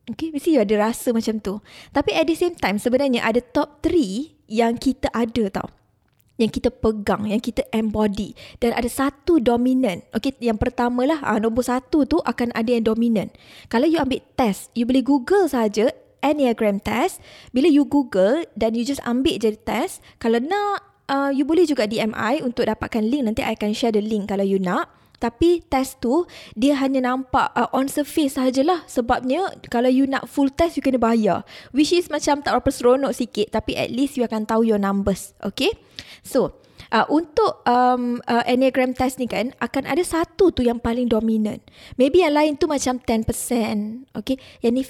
Okay, 0.09 0.33
mesti 0.33 0.57
you 0.57 0.65
ada 0.65 0.81
rasa 0.81 1.13
macam 1.13 1.41
tu. 1.45 1.61
Tapi 1.93 2.17
at 2.17 2.25
the 2.25 2.37
same 2.37 2.57
time 2.57 2.81
sebenarnya 2.81 3.21
ada 3.21 3.45
top 3.45 3.85
three 3.85 4.41
yang 4.49 4.81
kita 4.81 5.13
ada 5.13 5.49
tau 5.53 5.80
yang 6.41 6.49
kita 6.51 6.73
pegang, 6.73 7.29
yang 7.29 7.39
kita 7.39 7.63
embody 7.71 8.33
dan 8.59 8.73
ada 8.73 8.89
satu 8.89 9.39
dominant. 9.39 10.01
Okay, 10.17 10.33
yang 10.41 10.57
pertama 10.57 11.05
lah, 11.05 11.21
uh, 11.21 11.37
nombor 11.37 11.69
satu 11.69 12.09
tu 12.09 12.17
akan 12.25 12.57
ada 12.57 12.73
yang 12.73 12.89
dominant. 12.89 13.29
Kalau 13.69 13.85
you 13.85 14.01
ambil 14.01 14.25
test, 14.35 14.73
you 14.73 14.89
boleh 14.89 15.05
google 15.05 15.45
saja 15.47 15.93
Enneagram 16.21 16.81
test. 16.85 17.21
Bila 17.53 17.69
you 17.69 17.89
google 17.89 18.45
dan 18.57 18.77
you 18.77 18.85
just 18.85 19.01
ambil 19.09 19.37
je 19.41 19.57
test, 19.57 20.05
kalau 20.21 20.41
nak, 20.41 20.85
uh, 21.09 21.33
you 21.33 21.49
boleh 21.49 21.65
juga 21.65 21.89
DM 21.89 22.13
I 22.13 22.45
untuk 22.45 22.69
dapatkan 22.69 23.05
link. 23.05 23.25
Nanti 23.25 23.41
I 23.45 23.57
akan 23.57 23.73
share 23.73 23.93
the 23.93 24.05
link 24.05 24.29
kalau 24.29 24.45
you 24.45 24.61
nak. 24.61 25.00
Tapi 25.21 25.61
test 25.69 26.01
tu 26.01 26.25
dia 26.57 26.81
hanya 26.81 27.13
nampak 27.13 27.53
uh, 27.53 27.69
on 27.77 27.87
surface 27.87 28.41
sajalah 28.41 28.83
sebabnya 28.89 29.53
kalau 29.69 29.93
you 29.93 30.09
nak 30.09 30.25
full 30.25 30.49
test 30.49 30.81
you 30.81 30.83
kena 30.83 30.97
bayar. 30.97 31.45
Which 31.77 31.93
is 31.93 32.09
macam 32.09 32.41
tak 32.41 32.57
berapa 32.57 32.71
seronok 32.73 33.13
sikit 33.13 33.53
tapi 33.53 33.77
at 33.77 33.93
least 33.93 34.17
you 34.17 34.25
akan 34.25 34.49
tahu 34.49 34.65
your 34.65 34.81
numbers. 34.81 35.37
Okay? 35.45 35.77
So, 36.25 36.61
uh, 36.89 37.07
untuk 37.09 37.63
um, 37.65 38.19
uh, 38.27 38.45
Enneagram 38.45 38.93
test 38.93 39.21
ni 39.21 39.29
kan 39.31 39.55
akan 39.63 39.87
ada 39.87 40.03
satu 40.03 40.51
tu 40.51 40.65
yang 40.65 40.83
paling 40.83 41.07
dominant. 41.07 41.63
Maybe 41.97 42.25
yang 42.25 42.35
lain 42.35 42.57
tu 42.59 42.67
macam 42.67 42.99
10%. 42.99 44.17
Okay? 44.17 44.37
Yang 44.65 44.73
ni 44.73 44.83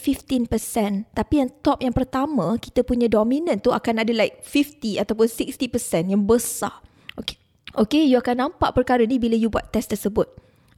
15%. 0.47 1.11
Tapi 1.15 1.35
yang 1.43 1.51
top 1.61 1.79
yang 1.85 1.95
pertama 1.95 2.57
kita 2.59 2.83
punya 2.83 3.07
dominant 3.07 3.61
tu 3.61 3.71
akan 3.71 4.03
ada 4.03 4.13
like 4.15 4.43
50 4.43 5.03
ataupun 5.03 5.27
60% 5.29 6.15
yang 6.15 6.23
besar. 6.25 6.90
Okay? 7.77 8.07
You 8.07 8.23
akan 8.23 8.49
nampak 8.50 8.75
perkara 8.75 9.05
ni 9.05 9.21
bila 9.21 9.35
you 9.35 9.53
buat 9.53 9.71
test 9.75 9.93
tersebut. 9.93 10.31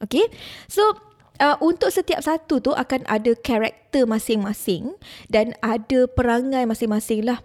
Okay, 0.03 0.27
so 0.67 0.83
uh, 1.39 1.55
untuk 1.63 1.87
setiap 1.87 2.19
satu 2.19 2.59
tu 2.59 2.75
akan 2.75 3.07
ada 3.07 3.31
karakter 3.39 4.03
masing-masing 4.03 4.99
dan 5.31 5.55
ada 5.63 6.11
perangai 6.11 6.67
masing-masing 6.67 7.23
lah. 7.23 7.39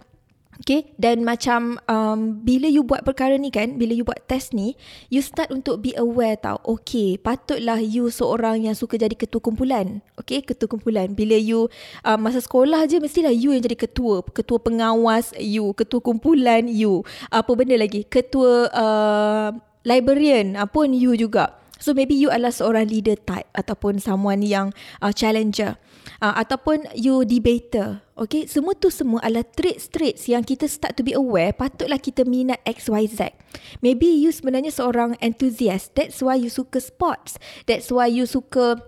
Okay, 0.59 0.91
dan 0.99 1.23
macam 1.23 1.79
um, 1.87 2.43
bila 2.43 2.67
you 2.67 2.83
buat 2.83 3.07
perkara 3.07 3.39
ni 3.39 3.47
kan, 3.47 3.79
bila 3.79 3.95
you 3.95 4.03
buat 4.03 4.19
test 4.27 4.51
ni, 4.51 4.75
you 5.07 5.23
start 5.23 5.47
untuk 5.55 5.79
be 5.79 5.95
aware 5.95 6.35
tau. 6.35 6.59
Okay, 6.67 7.15
patutlah 7.15 7.79
you 7.79 8.11
seorang 8.11 8.67
yang 8.67 8.75
suka 8.75 8.99
jadi 8.99 9.15
ketua 9.15 9.39
kumpulan. 9.39 10.03
Okay, 10.19 10.43
ketua 10.43 10.67
kumpulan. 10.67 11.15
Bila 11.15 11.39
you 11.39 11.71
uh, 12.03 12.19
masa 12.19 12.43
sekolah 12.43 12.91
je, 12.91 12.99
mestilah 12.99 13.31
you 13.31 13.55
yang 13.55 13.63
jadi 13.63 13.87
ketua. 13.87 14.19
Ketua 14.35 14.59
pengawas 14.59 15.31
you, 15.39 15.71
ketua 15.71 16.03
kumpulan 16.03 16.67
you. 16.67 17.07
Apa 17.31 17.55
benda 17.55 17.79
lagi? 17.79 18.03
Ketua 18.03 18.67
uh, 18.75 19.55
librarian 19.87 20.59
pun 20.75 20.91
you 20.91 21.15
juga. 21.15 21.55
So 21.79 21.95
maybe 21.95 22.19
you 22.19 22.27
adalah 22.27 22.51
seorang 22.51 22.91
leader 22.91 23.15
type 23.15 23.47
ataupun 23.55 24.03
someone 24.03 24.43
yang 24.43 24.75
uh, 24.99 25.15
challenger 25.15 25.79
uh, 26.17 26.33
ataupun 26.37 26.89
you 26.97 27.21
debater. 27.23 28.01
Okay, 28.19 28.49
semua 28.49 28.75
tu 28.75 28.91
semua 28.91 29.23
adalah 29.23 29.47
traits-traits 29.47 30.27
yang 30.27 30.43
kita 30.43 30.67
start 30.67 30.99
to 30.99 31.05
be 31.05 31.15
aware 31.15 31.55
patutlah 31.55 32.01
kita 32.01 32.27
minat 32.27 32.59
X, 32.67 32.91
Y, 32.91 33.07
Z. 33.07 33.31
Maybe 33.79 34.09
you 34.09 34.33
sebenarnya 34.33 34.73
seorang 34.75 35.15
enthusiast. 35.23 35.95
That's 35.95 36.19
why 36.19 36.35
you 36.35 36.51
suka 36.51 36.83
sports. 36.83 37.39
That's 37.63 37.87
why 37.87 38.11
you 38.11 38.27
suka 38.27 38.83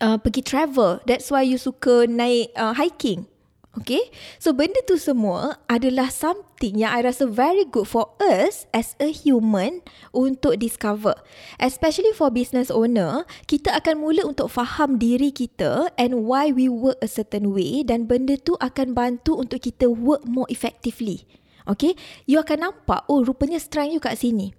uh, 0.00 0.16
pergi 0.16 0.42
travel. 0.46 1.04
That's 1.04 1.28
why 1.28 1.44
you 1.44 1.60
suka 1.60 2.08
naik 2.08 2.54
uh, 2.56 2.72
hiking. 2.72 3.28
Okay, 3.74 4.06
so 4.38 4.54
benda 4.54 4.78
tu 4.86 4.94
semua 5.02 5.58
adalah 5.66 6.06
something 6.06 6.78
yang 6.78 6.94
I 6.94 7.10
rasa 7.10 7.26
very 7.26 7.66
good 7.66 7.90
for 7.90 8.14
us 8.22 8.70
as 8.70 8.94
a 9.02 9.10
human 9.10 9.82
untuk 10.14 10.62
discover. 10.62 11.18
Especially 11.58 12.14
for 12.14 12.30
business 12.30 12.70
owner, 12.70 13.26
kita 13.50 13.74
akan 13.74 13.98
mula 13.98 14.22
untuk 14.30 14.46
faham 14.54 15.02
diri 15.02 15.34
kita 15.34 15.90
and 15.98 16.22
why 16.22 16.54
we 16.54 16.70
work 16.70 17.02
a 17.02 17.10
certain 17.10 17.50
way 17.50 17.82
dan 17.82 18.06
benda 18.06 18.38
tu 18.38 18.54
akan 18.62 18.94
bantu 18.94 19.42
untuk 19.42 19.66
kita 19.66 19.90
work 19.90 20.22
more 20.22 20.46
effectively. 20.54 21.26
Okay, 21.66 21.98
you 22.30 22.38
akan 22.38 22.70
nampak, 22.70 23.02
oh 23.10 23.26
rupanya 23.26 23.58
strength 23.58 23.90
you 23.90 23.98
kat 23.98 24.14
sini. 24.14 24.54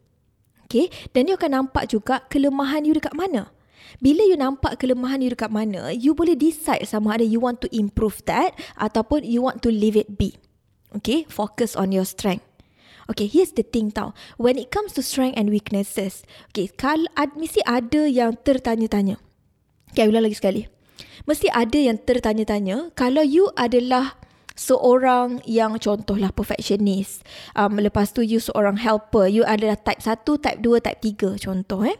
Okay, 0.67 0.91
dan 1.15 1.31
you 1.31 1.39
akan 1.39 1.63
nampak 1.63 1.87
juga 1.87 2.19
kelemahan 2.27 2.83
you 2.83 2.91
dekat 2.91 3.15
mana. 3.15 3.47
Bila 4.03 4.21
you 4.27 4.35
nampak 4.35 4.77
kelemahan 4.81 5.23
you 5.23 5.31
dekat 5.31 5.51
mana, 5.51 5.91
you 5.93 6.11
boleh 6.11 6.35
decide 6.35 6.83
sama 6.85 7.15
ada 7.19 7.25
you 7.25 7.39
want 7.39 7.63
to 7.63 7.69
improve 7.71 8.19
that 8.27 8.55
ataupun 8.75 9.23
you 9.23 9.41
want 9.41 9.63
to 9.63 9.71
leave 9.71 9.95
it 9.95 10.19
be. 10.19 10.35
Okay, 10.95 11.27
focus 11.27 11.75
on 11.75 11.91
your 11.91 12.07
strength. 12.07 12.43
Okay, 13.05 13.29
here's 13.29 13.53
the 13.53 13.61
thing 13.61 13.93
tau. 13.93 14.17
When 14.41 14.57
it 14.57 14.73
comes 14.73 14.97
to 14.97 15.05
strength 15.05 15.37
and 15.37 15.53
weaknesses, 15.53 16.25
okay, 16.49 16.71
kalau 16.73 17.05
ad, 17.13 17.37
mesti 17.37 17.61
ada 17.67 18.09
yang 18.09 18.33
tertanya-tanya. 18.41 19.21
Okay, 19.93 20.09
ulang 20.09 20.25
lagi 20.25 20.39
sekali. 20.39 20.65
Mesti 21.29 21.53
ada 21.53 21.77
yang 21.77 22.01
tertanya-tanya 22.01 22.93
kalau 22.97 23.21
you 23.21 23.49
adalah 23.53 24.17
seorang 24.55 25.43
yang 25.43 25.75
contohlah 25.77 26.31
perfectionist. 26.31 27.21
Um, 27.53 27.77
lepas 27.77 28.15
tu 28.15 28.23
you 28.23 28.39
seorang 28.39 28.79
helper. 28.79 29.27
You 29.27 29.43
adalah 29.43 29.77
type 29.77 30.01
1, 30.01 30.25
type 30.25 30.59
2, 30.63 30.79
type 30.81 30.99
3 31.03 31.45
contoh 31.45 31.85
eh. 31.85 31.99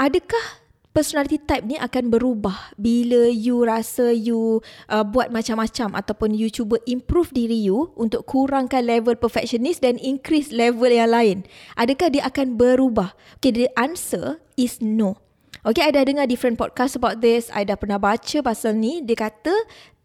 Adakah 0.00 0.59
personality 0.90 1.38
type 1.38 1.62
ni 1.66 1.78
akan 1.78 2.10
berubah 2.10 2.74
bila 2.74 3.30
you 3.30 3.62
rasa 3.62 4.10
you 4.10 4.58
uh, 4.90 5.06
buat 5.06 5.30
macam-macam 5.30 5.94
ataupun 5.94 6.34
you 6.34 6.50
cuba 6.50 6.82
improve 6.86 7.30
diri 7.30 7.56
you 7.56 7.94
untuk 7.94 8.26
kurangkan 8.26 8.82
level 8.82 9.14
perfectionist 9.14 9.82
dan 9.86 9.96
increase 10.02 10.50
level 10.50 10.90
yang 10.90 11.14
lain. 11.14 11.46
Adakah 11.78 12.10
dia 12.10 12.26
akan 12.26 12.58
berubah? 12.58 13.14
Okay, 13.38 13.54
the 13.54 13.70
answer 13.78 14.42
is 14.58 14.82
no. 14.82 15.18
Okay, 15.60 15.84
I 15.84 15.92
dah 15.92 16.08
dengar 16.08 16.24
different 16.24 16.56
podcast 16.56 16.96
about 16.96 17.20
this. 17.20 17.52
I 17.52 17.68
dah 17.68 17.76
pernah 17.76 18.00
baca 18.00 18.40
pasal 18.40 18.80
ni. 18.80 19.04
Dia 19.04 19.28
kata 19.28 19.52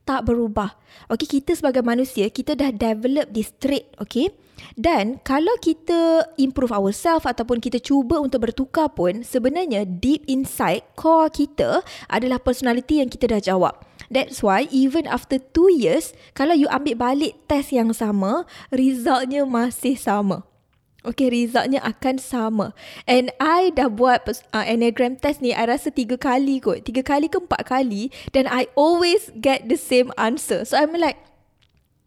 tak 0.06 0.28
berubah. 0.28 0.76
Okay, 1.10 1.40
kita 1.40 1.56
sebagai 1.58 1.82
manusia, 1.82 2.30
kita 2.30 2.54
dah 2.54 2.70
develop 2.76 3.32
this 3.32 3.56
trait. 3.58 3.88
Okay, 3.98 4.36
dan 4.74 5.22
kalau 5.22 5.54
kita 5.62 6.26
improve 6.42 6.74
ourselves 6.74 7.30
ataupun 7.30 7.62
kita 7.62 7.78
cuba 7.78 8.18
untuk 8.18 8.50
bertukar 8.50 8.90
pun, 8.92 9.22
sebenarnya 9.22 9.86
deep 9.86 10.26
inside 10.26 10.82
core 10.98 11.30
kita 11.30 11.86
adalah 12.10 12.42
personality 12.42 13.06
yang 13.06 13.10
kita 13.14 13.30
dah 13.30 13.42
jawab. 13.42 13.86
That's 14.10 14.42
why 14.46 14.70
even 14.70 15.10
after 15.10 15.42
two 15.42 15.70
years, 15.74 16.14
kalau 16.38 16.54
you 16.54 16.70
ambil 16.70 16.98
balik 16.98 17.46
test 17.50 17.74
yang 17.74 17.90
sama, 17.94 18.46
resultnya 18.70 19.46
masih 19.46 19.98
sama. 19.98 20.46
Okay, 21.06 21.30
resultnya 21.30 21.86
akan 21.86 22.18
sama. 22.18 22.74
And 23.06 23.30
I 23.38 23.70
dah 23.70 23.94
buat 23.94 24.26
uh, 24.26 24.66
Enneagram 24.66 25.22
test 25.22 25.38
ni, 25.38 25.54
I 25.54 25.70
rasa 25.70 25.94
tiga 25.94 26.18
kali 26.18 26.58
kot. 26.58 26.82
Tiga 26.82 27.06
kali 27.06 27.30
ke 27.30 27.38
empat 27.38 27.62
kali. 27.70 28.10
Dan 28.34 28.50
I 28.50 28.66
always 28.74 29.30
get 29.38 29.70
the 29.70 29.78
same 29.78 30.10
answer. 30.18 30.66
So 30.66 30.82
I'm 30.82 30.98
like, 30.98 31.22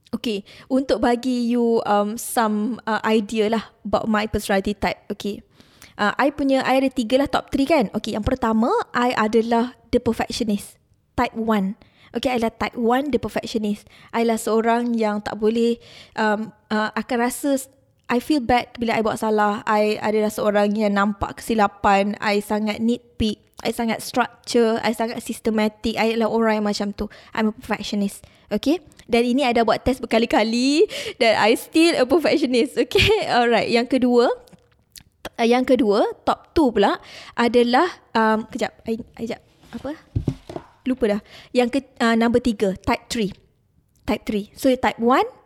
Okay, 0.09 0.41
untuk 0.73 1.05
bagi 1.05 1.53
you 1.53 1.85
um, 1.85 2.17
some 2.17 2.81
uh, 2.89 2.97
idea 3.05 3.53
lah 3.53 3.69
about 3.85 4.09
my 4.09 4.25
personality 4.25 4.73
type. 4.73 5.05
Okay, 5.13 5.45
uh, 6.01 6.17
I 6.17 6.33
punya, 6.33 6.65
I 6.65 6.81
ada 6.81 6.89
tiga 6.89 7.21
lah 7.21 7.29
top 7.29 7.53
three 7.53 7.69
kan. 7.69 7.93
Okay, 7.93 8.17
yang 8.17 8.25
pertama, 8.25 8.73
I 8.97 9.13
adalah 9.13 9.77
the 9.93 10.01
perfectionist. 10.01 10.81
Type 11.13 11.37
one. 11.37 11.77
Okay, 12.17 12.33
I 12.33 12.41
adalah 12.41 12.57
type 12.57 12.79
one, 12.81 13.13
the 13.13 13.21
perfectionist. 13.21 13.85
I 14.17 14.25
adalah 14.25 14.41
seorang 14.41 14.97
yang 14.97 15.21
tak 15.21 15.37
boleh, 15.37 15.77
um, 16.17 16.57
uh, 16.73 16.89
akan 16.97 17.29
rasa, 17.29 17.69
I 18.09 18.25
feel 18.25 18.41
bad 18.41 18.73
bila 18.81 18.97
I 18.97 19.05
buat 19.05 19.21
salah. 19.21 19.61
I 19.69 20.01
adalah 20.01 20.33
seorang 20.33 20.73
yang 20.73 20.97
nampak 20.97 21.45
kesilapan. 21.45 22.17
I 22.25 22.41
sangat 22.41 22.81
nitpick. 22.81 23.45
I 23.67 23.75
sangat 23.75 23.99
structure. 24.07 24.79
I 24.87 24.95
sangat 24.95 25.19
systematic. 25.19 25.99
I 25.99 26.15
adalah 26.15 26.31
orang 26.31 26.63
yang 26.63 26.67
macam 26.71 26.95
tu. 26.95 27.11
I'm 27.35 27.51
a 27.51 27.55
perfectionist. 27.55 28.23
Okay. 28.55 28.79
Dan 29.09 29.27
ini 29.27 29.43
I 29.43 29.51
dah 29.51 29.67
buat 29.67 29.83
test 29.83 29.99
berkali-kali 29.99 30.87
dan 31.21 31.35
I 31.41 31.59
still 31.59 31.99
a 31.99 32.07
perfectionist. 32.07 32.79
Okay. 32.79 33.27
Alright. 33.37 33.67
Yang 33.67 33.99
kedua, 33.99 34.31
yang 35.43 35.67
kedua, 35.67 36.07
top 36.23 36.55
2 36.55 36.75
pula 36.75 37.03
adalah 37.35 37.87
um, 38.15 38.47
kejap, 38.47 38.79
I, 38.87 38.99
I, 39.19 39.27
kejap, 39.27 39.43
apa? 39.75 39.91
Lupa 40.87 41.19
dah. 41.19 41.21
Yang 41.51 41.69
ke 41.75 41.81
uh, 41.99 42.15
number 42.15 42.39
3, 42.39 42.79
type 42.79 43.05
3. 43.11 43.35
Type 44.07 44.23
3. 44.25 44.55
So 44.55 44.71
type 44.73 45.03
1 45.03 45.38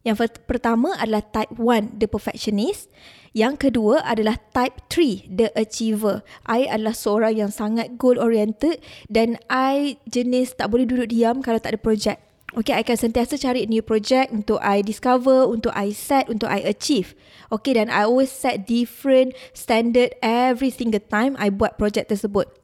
yang 0.00 0.16
pertama 0.48 0.96
adalah 0.96 1.20
type 1.20 1.52
1, 1.60 2.00
the 2.00 2.08
perfectionist. 2.08 2.88
Yang 3.36 3.68
kedua 3.68 4.02
adalah 4.02 4.40
type 4.50 4.80
3, 4.88 5.28
the 5.28 5.48
achiever. 5.54 6.24
I 6.48 6.66
adalah 6.66 6.96
seorang 6.96 7.36
yang 7.36 7.52
sangat 7.52 8.00
goal 8.00 8.16
oriented 8.16 8.80
dan 9.12 9.36
I 9.46 10.00
jenis 10.08 10.56
tak 10.56 10.72
boleh 10.72 10.88
duduk 10.88 11.12
diam 11.12 11.44
kalau 11.44 11.60
tak 11.60 11.76
ada 11.76 11.80
projek. 11.80 12.18
Okay, 12.50 12.74
I 12.74 12.82
akan 12.82 12.98
sentiasa 12.98 13.38
cari 13.38 13.62
new 13.70 13.78
project 13.78 14.34
untuk 14.34 14.58
I 14.58 14.82
discover, 14.82 15.46
untuk 15.46 15.70
I 15.70 15.94
set, 15.94 16.26
untuk 16.26 16.50
I 16.50 16.58
achieve. 16.66 17.14
Okay, 17.54 17.78
dan 17.78 17.86
I 17.86 18.10
always 18.10 18.34
set 18.34 18.66
different 18.66 19.38
standard 19.54 20.18
every 20.18 20.74
single 20.74 20.98
time 20.98 21.38
I 21.38 21.54
buat 21.54 21.78
project 21.78 22.10
tersebut. 22.10 22.59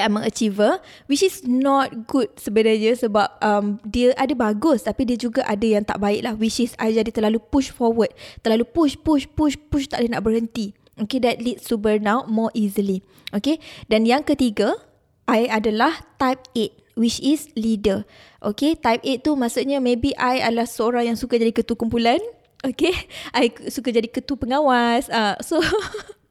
I'm 0.00 0.16
an 0.16 0.24
achiever 0.24 0.80
which 1.12 1.20
is 1.20 1.44
not 1.44 2.08
good 2.08 2.32
sebenarnya 2.40 2.96
sebab 2.96 3.42
um, 3.44 3.76
dia 3.84 4.16
ada 4.16 4.32
bagus 4.32 4.88
tapi 4.88 5.04
dia 5.04 5.20
juga 5.20 5.44
ada 5.44 5.66
yang 5.68 5.84
tak 5.84 6.00
baik 6.00 6.24
lah 6.24 6.32
which 6.38 6.56
is 6.62 6.72
I 6.80 6.96
jadi 6.96 7.12
terlalu 7.12 7.42
push 7.42 7.68
forward. 7.68 8.16
Terlalu 8.40 8.64
push, 8.64 8.96
push, 8.96 9.28
push, 9.28 9.60
push 9.68 9.90
tak 9.90 10.00
boleh 10.00 10.12
nak 10.16 10.24
berhenti. 10.24 10.72
Okay, 11.00 11.18
that 11.24 11.40
leads 11.40 11.64
to 11.72 11.80
burnout 11.80 12.28
more 12.28 12.52
easily. 12.52 13.00
Okay, 13.32 13.56
dan 13.88 14.04
yang 14.04 14.28
ketiga, 14.28 14.76
I 15.24 15.48
adalah 15.48 16.04
type 16.20 16.44
8 16.52 17.00
which 17.00 17.16
is 17.24 17.48
leader. 17.56 18.04
Okay, 18.44 18.76
type 18.76 19.00
8 19.00 19.24
tu 19.24 19.32
maksudnya 19.32 19.80
maybe 19.80 20.12
I 20.20 20.44
adalah 20.44 20.68
seorang 20.68 21.12
yang 21.12 21.18
suka 21.18 21.40
jadi 21.40 21.52
ketua 21.54 21.80
kumpulan. 21.80 22.20
Okay, 22.60 22.92
I 23.38 23.48
suka 23.72 23.88
jadi 23.88 24.06
ketua 24.06 24.36
pengawas. 24.36 25.08
Uh, 25.08 25.40
so, 25.40 25.58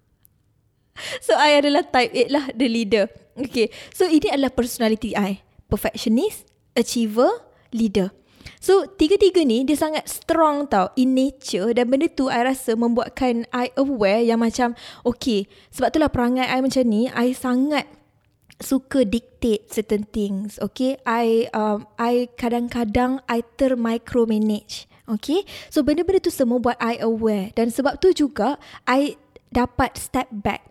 so 1.25 1.33
I 1.37 1.57
adalah 1.59 1.87
type 1.87 2.13
8 2.13 2.29
lah, 2.31 2.45
the 2.53 2.67
leader. 2.67 3.05
Okay, 3.37 3.71
so 3.95 4.05
ini 4.05 4.27
adalah 4.27 4.51
personality 4.51 5.15
I. 5.15 5.41
Perfectionist, 5.71 6.45
achiever, 6.75 7.31
leader. 7.71 8.11
So, 8.61 8.85
tiga-tiga 8.85 9.41
ni 9.41 9.65
dia 9.65 9.73
sangat 9.73 10.05
strong 10.05 10.69
tau 10.69 10.93
in 10.93 11.17
nature 11.17 11.73
dan 11.73 11.89
benda 11.89 12.05
tu 12.09 12.29
I 12.29 12.45
rasa 12.45 12.77
membuatkan 12.77 13.49
I 13.49 13.73
aware 13.73 14.21
yang 14.21 14.41
macam 14.41 14.77
okay, 15.01 15.49
sebab 15.73 15.89
itulah 15.89 16.13
perangai 16.13 16.45
I 16.45 16.61
macam 16.61 16.85
ni, 16.85 17.09
I 17.09 17.33
sangat 17.33 17.89
suka 18.61 19.01
dictate 19.01 19.65
certain 19.73 20.05
things. 20.05 20.61
Okay, 20.61 21.01
I 21.09 21.49
um, 21.57 21.89
I 21.97 22.29
kadang-kadang 22.37 23.25
I 23.25 23.41
ter 23.57 23.73
micromanage. 23.73 24.85
Okay, 25.09 25.43
so 25.73 25.81
benda-benda 25.81 26.21
tu 26.21 26.29
semua 26.29 26.61
buat 26.61 26.77
I 26.77 27.01
aware 27.01 27.49
dan 27.57 27.73
sebab 27.73 27.97
tu 27.97 28.13
juga 28.13 28.61
I 28.85 29.17
dapat 29.51 29.99
step 29.99 30.29
back 30.31 30.70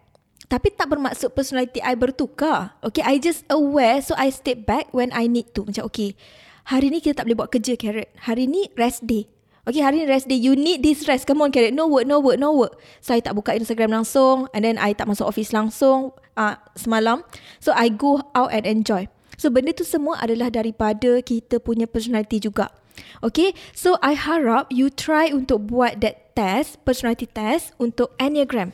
tapi 0.51 0.75
tak 0.75 0.91
bermaksud 0.91 1.31
personality 1.31 1.79
I 1.79 1.95
bertukar. 1.95 2.75
Okay, 2.83 3.07
I 3.07 3.23
just 3.23 3.47
aware 3.47 4.03
so 4.03 4.19
I 4.19 4.35
step 4.35 4.67
back 4.67 4.91
when 4.91 5.15
I 5.15 5.31
need 5.31 5.55
to. 5.55 5.63
Macam 5.63 5.87
okay, 5.87 6.19
hari 6.67 6.91
ni 6.91 6.99
kita 6.99 7.23
tak 7.23 7.31
boleh 7.31 7.39
buat 7.39 7.55
kerja 7.55 7.79
carrot. 7.79 8.11
Hari 8.27 8.51
ni 8.51 8.67
rest 8.75 9.07
day. 9.07 9.31
Okay, 9.63 9.87
hari 9.87 10.03
ni 10.03 10.07
rest 10.11 10.27
day. 10.27 10.35
You 10.35 10.59
need 10.59 10.83
this 10.83 11.07
rest. 11.07 11.31
Come 11.31 11.47
on 11.47 11.55
carrot. 11.55 11.71
No 11.71 11.87
work, 11.87 12.03
no 12.03 12.19
work, 12.19 12.43
no 12.43 12.51
work. 12.51 12.83
So, 12.99 13.15
I 13.15 13.23
tak 13.23 13.39
buka 13.39 13.55
Instagram 13.55 13.95
langsung. 13.95 14.51
And 14.51 14.67
then, 14.67 14.81
I 14.81 14.91
tak 14.91 15.07
masuk 15.07 15.31
office 15.31 15.55
langsung 15.55 16.11
uh, 16.35 16.59
semalam. 16.75 17.23
So, 17.63 17.71
I 17.71 17.93
go 17.93 18.19
out 18.35 18.51
and 18.51 18.67
enjoy. 18.67 19.07
So, 19.39 19.53
benda 19.53 19.71
tu 19.71 19.87
semua 19.87 20.19
adalah 20.19 20.51
daripada 20.51 21.23
kita 21.23 21.63
punya 21.63 21.87
personality 21.87 22.43
juga. 22.43 22.75
Okay, 23.21 23.55
so 23.77 24.01
I 24.03 24.17
harap 24.19 24.73
you 24.73 24.91
try 24.91 25.31
untuk 25.31 25.71
buat 25.71 26.01
that 26.03 26.35
test, 26.35 26.81
personality 26.83 27.29
test 27.29 27.77
untuk 27.77 28.17
Enneagram. 28.17 28.73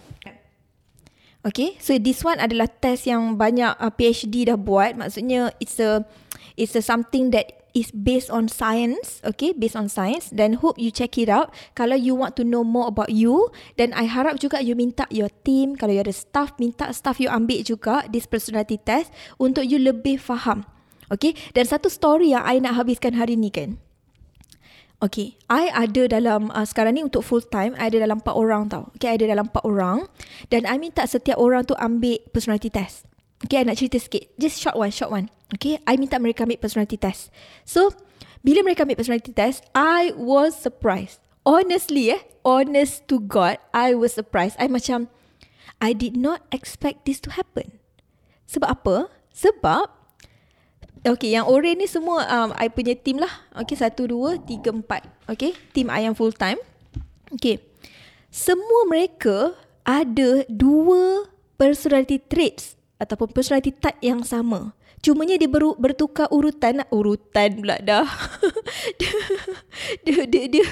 Okay, 1.46 1.78
so 1.78 1.94
this 1.94 2.26
one 2.26 2.42
adalah 2.42 2.66
test 2.66 3.06
yang 3.06 3.38
banyak 3.38 3.78
uh, 3.78 3.94
PhD 3.94 4.50
dah 4.50 4.58
buat. 4.58 4.98
Maksudnya 4.98 5.54
it's 5.62 5.78
a 5.78 6.02
it's 6.58 6.74
a 6.74 6.82
something 6.82 7.30
that 7.30 7.62
is 7.70 7.94
based 7.94 8.34
on 8.34 8.50
science, 8.50 9.22
okay, 9.22 9.54
based 9.54 9.78
on 9.78 9.86
science. 9.86 10.26
Then 10.34 10.58
hope 10.58 10.74
you 10.74 10.90
check 10.90 11.14
it 11.22 11.30
out. 11.30 11.54
Kalau 11.78 11.94
you 11.94 12.18
want 12.18 12.34
to 12.34 12.42
know 12.42 12.66
more 12.66 12.90
about 12.90 13.14
you, 13.14 13.54
then 13.78 13.94
I 13.94 14.10
harap 14.10 14.42
juga 14.42 14.58
you 14.58 14.74
minta 14.74 15.06
your 15.14 15.30
team, 15.46 15.78
kalau 15.78 15.94
you 15.94 16.02
ada 16.02 16.10
staff, 16.10 16.58
minta 16.58 16.90
staff 16.90 17.22
you 17.22 17.30
ambil 17.30 17.62
juga 17.62 18.02
this 18.10 18.26
personality 18.26 18.82
test 18.82 19.14
untuk 19.38 19.70
you 19.70 19.78
lebih 19.78 20.18
faham. 20.18 20.66
Okay, 21.14 21.38
dan 21.54 21.70
satu 21.70 21.86
story 21.86 22.34
yang 22.34 22.42
I 22.42 22.58
nak 22.58 22.74
habiskan 22.74 23.14
hari 23.14 23.38
ni 23.38 23.54
kan. 23.54 23.78
Okay, 24.96 25.36
I 25.52 25.68
ada 25.68 26.08
dalam 26.08 26.48
uh, 26.48 26.64
sekarang 26.64 26.96
ni 26.96 27.04
untuk 27.04 27.20
full 27.20 27.44
time, 27.44 27.76
I 27.76 27.92
ada 27.92 28.00
dalam 28.08 28.24
4 28.24 28.32
orang 28.32 28.72
tau. 28.72 28.88
Okay, 28.96 29.12
I 29.12 29.20
ada 29.20 29.28
dalam 29.28 29.52
4 29.52 29.68
orang 29.68 30.08
dan 30.48 30.64
I 30.64 30.80
minta 30.80 31.04
setiap 31.04 31.36
orang 31.36 31.68
tu 31.68 31.76
ambil 31.76 32.16
personality 32.32 32.72
test. 32.72 33.04
Okay, 33.44 33.60
I 33.60 33.68
nak 33.68 33.76
cerita 33.76 34.00
sikit. 34.00 34.32
Just 34.40 34.56
short 34.56 34.72
one, 34.72 34.88
short 34.88 35.12
one. 35.12 35.28
Okay, 35.52 35.76
I 35.84 36.00
minta 36.00 36.16
mereka 36.16 36.48
ambil 36.48 36.56
personality 36.56 36.96
test. 36.96 37.28
So, 37.68 37.92
bila 38.40 38.64
mereka 38.64 38.88
ambil 38.88 38.96
personality 38.96 39.36
test, 39.36 39.68
I 39.76 40.16
was 40.16 40.56
surprised. 40.56 41.20
Honestly 41.44 42.16
eh, 42.16 42.24
honest 42.40 43.04
to 43.12 43.20
God, 43.20 43.60
I 43.76 43.92
was 43.92 44.16
surprised. 44.16 44.56
I 44.56 44.72
macam, 44.72 45.12
I 45.76 45.92
did 45.92 46.16
not 46.16 46.40
expect 46.48 47.04
this 47.04 47.20
to 47.28 47.36
happen. 47.36 47.78
Sebab 48.48 48.80
apa? 48.80 48.96
Sebab 49.36 49.95
Okay, 51.06 51.38
yang 51.38 51.46
orange 51.46 51.78
ni 51.78 51.86
semua 51.86 52.26
um, 52.26 52.50
I 52.58 52.66
punya 52.66 52.98
team 52.98 53.22
lah. 53.22 53.30
Okay, 53.62 53.78
satu, 53.78 54.10
dua, 54.10 54.42
tiga, 54.42 54.74
empat. 54.74 55.06
Okay, 55.30 55.54
team 55.70 55.86
I 55.86 56.02
yang 56.02 56.18
full 56.18 56.34
time. 56.34 56.58
Okay, 57.30 57.62
semua 58.26 58.90
mereka 58.90 59.54
ada 59.86 60.42
dua 60.50 61.30
personality 61.54 62.18
traits 62.18 62.74
ataupun 62.98 63.30
personality 63.30 63.70
type 63.70 64.02
yang 64.02 64.26
sama. 64.26 64.74
Cumanya 64.98 65.38
dia 65.38 65.46
ber, 65.46 65.78
bertukar 65.78 66.26
urutan. 66.34 66.82
Urutan 66.90 67.62
pula 67.62 67.78
dah. 67.78 68.02
dia, 68.98 69.12
dia, 70.02 70.20
dia, 70.26 70.44
dia, 70.58 70.66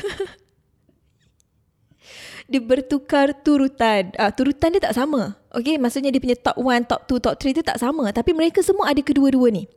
dia 2.50 2.58
bertukar 2.58 3.38
turutan. 3.38 4.10
Ah, 4.18 4.34
turutan 4.34 4.74
dia 4.74 4.82
tak 4.82 4.98
sama. 4.98 5.38
Okay, 5.54 5.78
maksudnya 5.78 6.10
dia 6.10 6.18
punya 6.18 6.34
top 6.34 6.58
1, 6.58 6.90
top 6.90 7.00
2, 7.06 7.22
top 7.22 7.34
3 7.38 7.54
tu 7.54 7.62
tak 7.62 7.78
sama. 7.78 8.10
Tapi 8.10 8.34
mereka 8.34 8.66
semua 8.66 8.90
ada 8.90 8.98
kedua-dua 8.98 9.54
ni. 9.54 9.70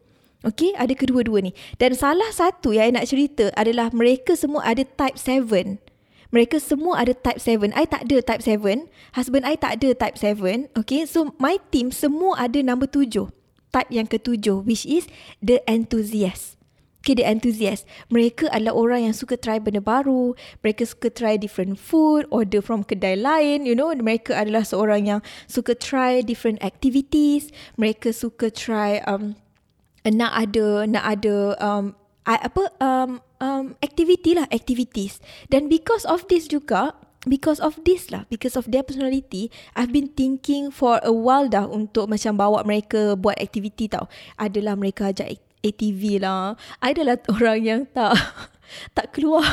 Okay, 0.46 0.70
ada 0.78 0.94
kedua-dua 0.94 1.42
ni. 1.42 1.52
Dan 1.82 1.98
salah 1.98 2.30
satu 2.30 2.70
yang 2.70 2.94
I 2.94 2.94
nak 2.94 3.10
cerita 3.10 3.50
adalah 3.58 3.90
mereka 3.90 4.38
semua 4.38 4.62
ada 4.62 4.86
type 4.86 5.18
7. 5.18 5.82
Mereka 6.30 6.62
semua 6.62 7.02
ada 7.02 7.16
type 7.18 7.42
7. 7.42 7.74
I 7.74 7.86
tak 7.90 8.06
ada 8.06 8.18
type 8.22 8.44
7. 8.46 8.86
Husband 9.18 9.44
I 9.48 9.58
tak 9.58 9.82
ada 9.82 9.90
type 9.98 10.18
7. 10.20 10.70
Okay, 10.78 11.10
so 11.10 11.34
my 11.42 11.58
team 11.74 11.90
semua 11.90 12.38
ada 12.38 12.62
number 12.62 12.86
7. 12.86 13.34
Type 13.74 13.90
yang 13.90 14.06
ketujuh, 14.06 14.62
which 14.62 14.86
is 14.86 15.10
the 15.42 15.58
enthusiast. 15.66 16.58
Okay, 17.02 17.18
the 17.18 17.26
enthusiast. 17.26 17.88
Mereka 18.12 18.52
adalah 18.52 18.76
orang 18.76 19.10
yang 19.10 19.16
suka 19.16 19.40
try 19.40 19.64
benda 19.64 19.80
baru. 19.80 20.36
Mereka 20.60 20.84
suka 20.84 21.08
try 21.08 21.40
different 21.40 21.80
food, 21.80 22.28
order 22.30 22.60
from 22.60 22.84
kedai 22.84 23.16
lain. 23.16 23.64
You 23.64 23.80
know, 23.80 23.90
mereka 23.96 24.36
adalah 24.36 24.68
seorang 24.68 25.08
yang 25.08 25.20
suka 25.48 25.72
try 25.72 26.20
different 26.20 26.60
activities. 26.60 27.50
Mereka 27.80 28.12
suka 28.12 28.52
try 28.52 29.00
um, 29.08 29.40
nak 30.12 30.32
ada 30.34 30.88
nak 30.88 31.04
ada 31.04 31.36
um, 31.60 31.86
apa 32.28 32.64
um, 32.84 33.24
um, 33.40 33.66
activity 33.80 34.36
lah 34.36 34.46
activities. 34.52 35.24
Dan 35.48 35.72
because 35.72 36.04
of 36.04 36.28
this 36.28 36.48
juga 36.48 36.96
because 37.28 37.60
of 37.60 37.80
this 37.84 38.12
lah 38.12 38.24
because 38.32 38.56
of 38.56 38.70
their 38.72 38.86
personality 38.86 39.52
I've 39.76 39.92
been 39.92 40.14
thinking 40.16 40.72
for 40.72 41.02
a 41.04 41.12
while 41.12 41.52
dah 41.52 41.68
untuk 41.68 42.08
macam 42.08 42.40
bawa 42.40 42.64
mereka 42.68 43.16
buat 43.16 43.40
activity 43.40 43.88
tau. 43.88 44.12
Adalah 44.36 44.76
mereka 44.76 45.12
ajak 45.12 45.40
ATV 45.64 46.22
lah. 46.22 46.60
Adalah 46.84 47.20
orang 47.32 47.60
yang 47.64 47.82
tak 47.90 48.16
tak 48.98 49.16
keluar 49.16 49.44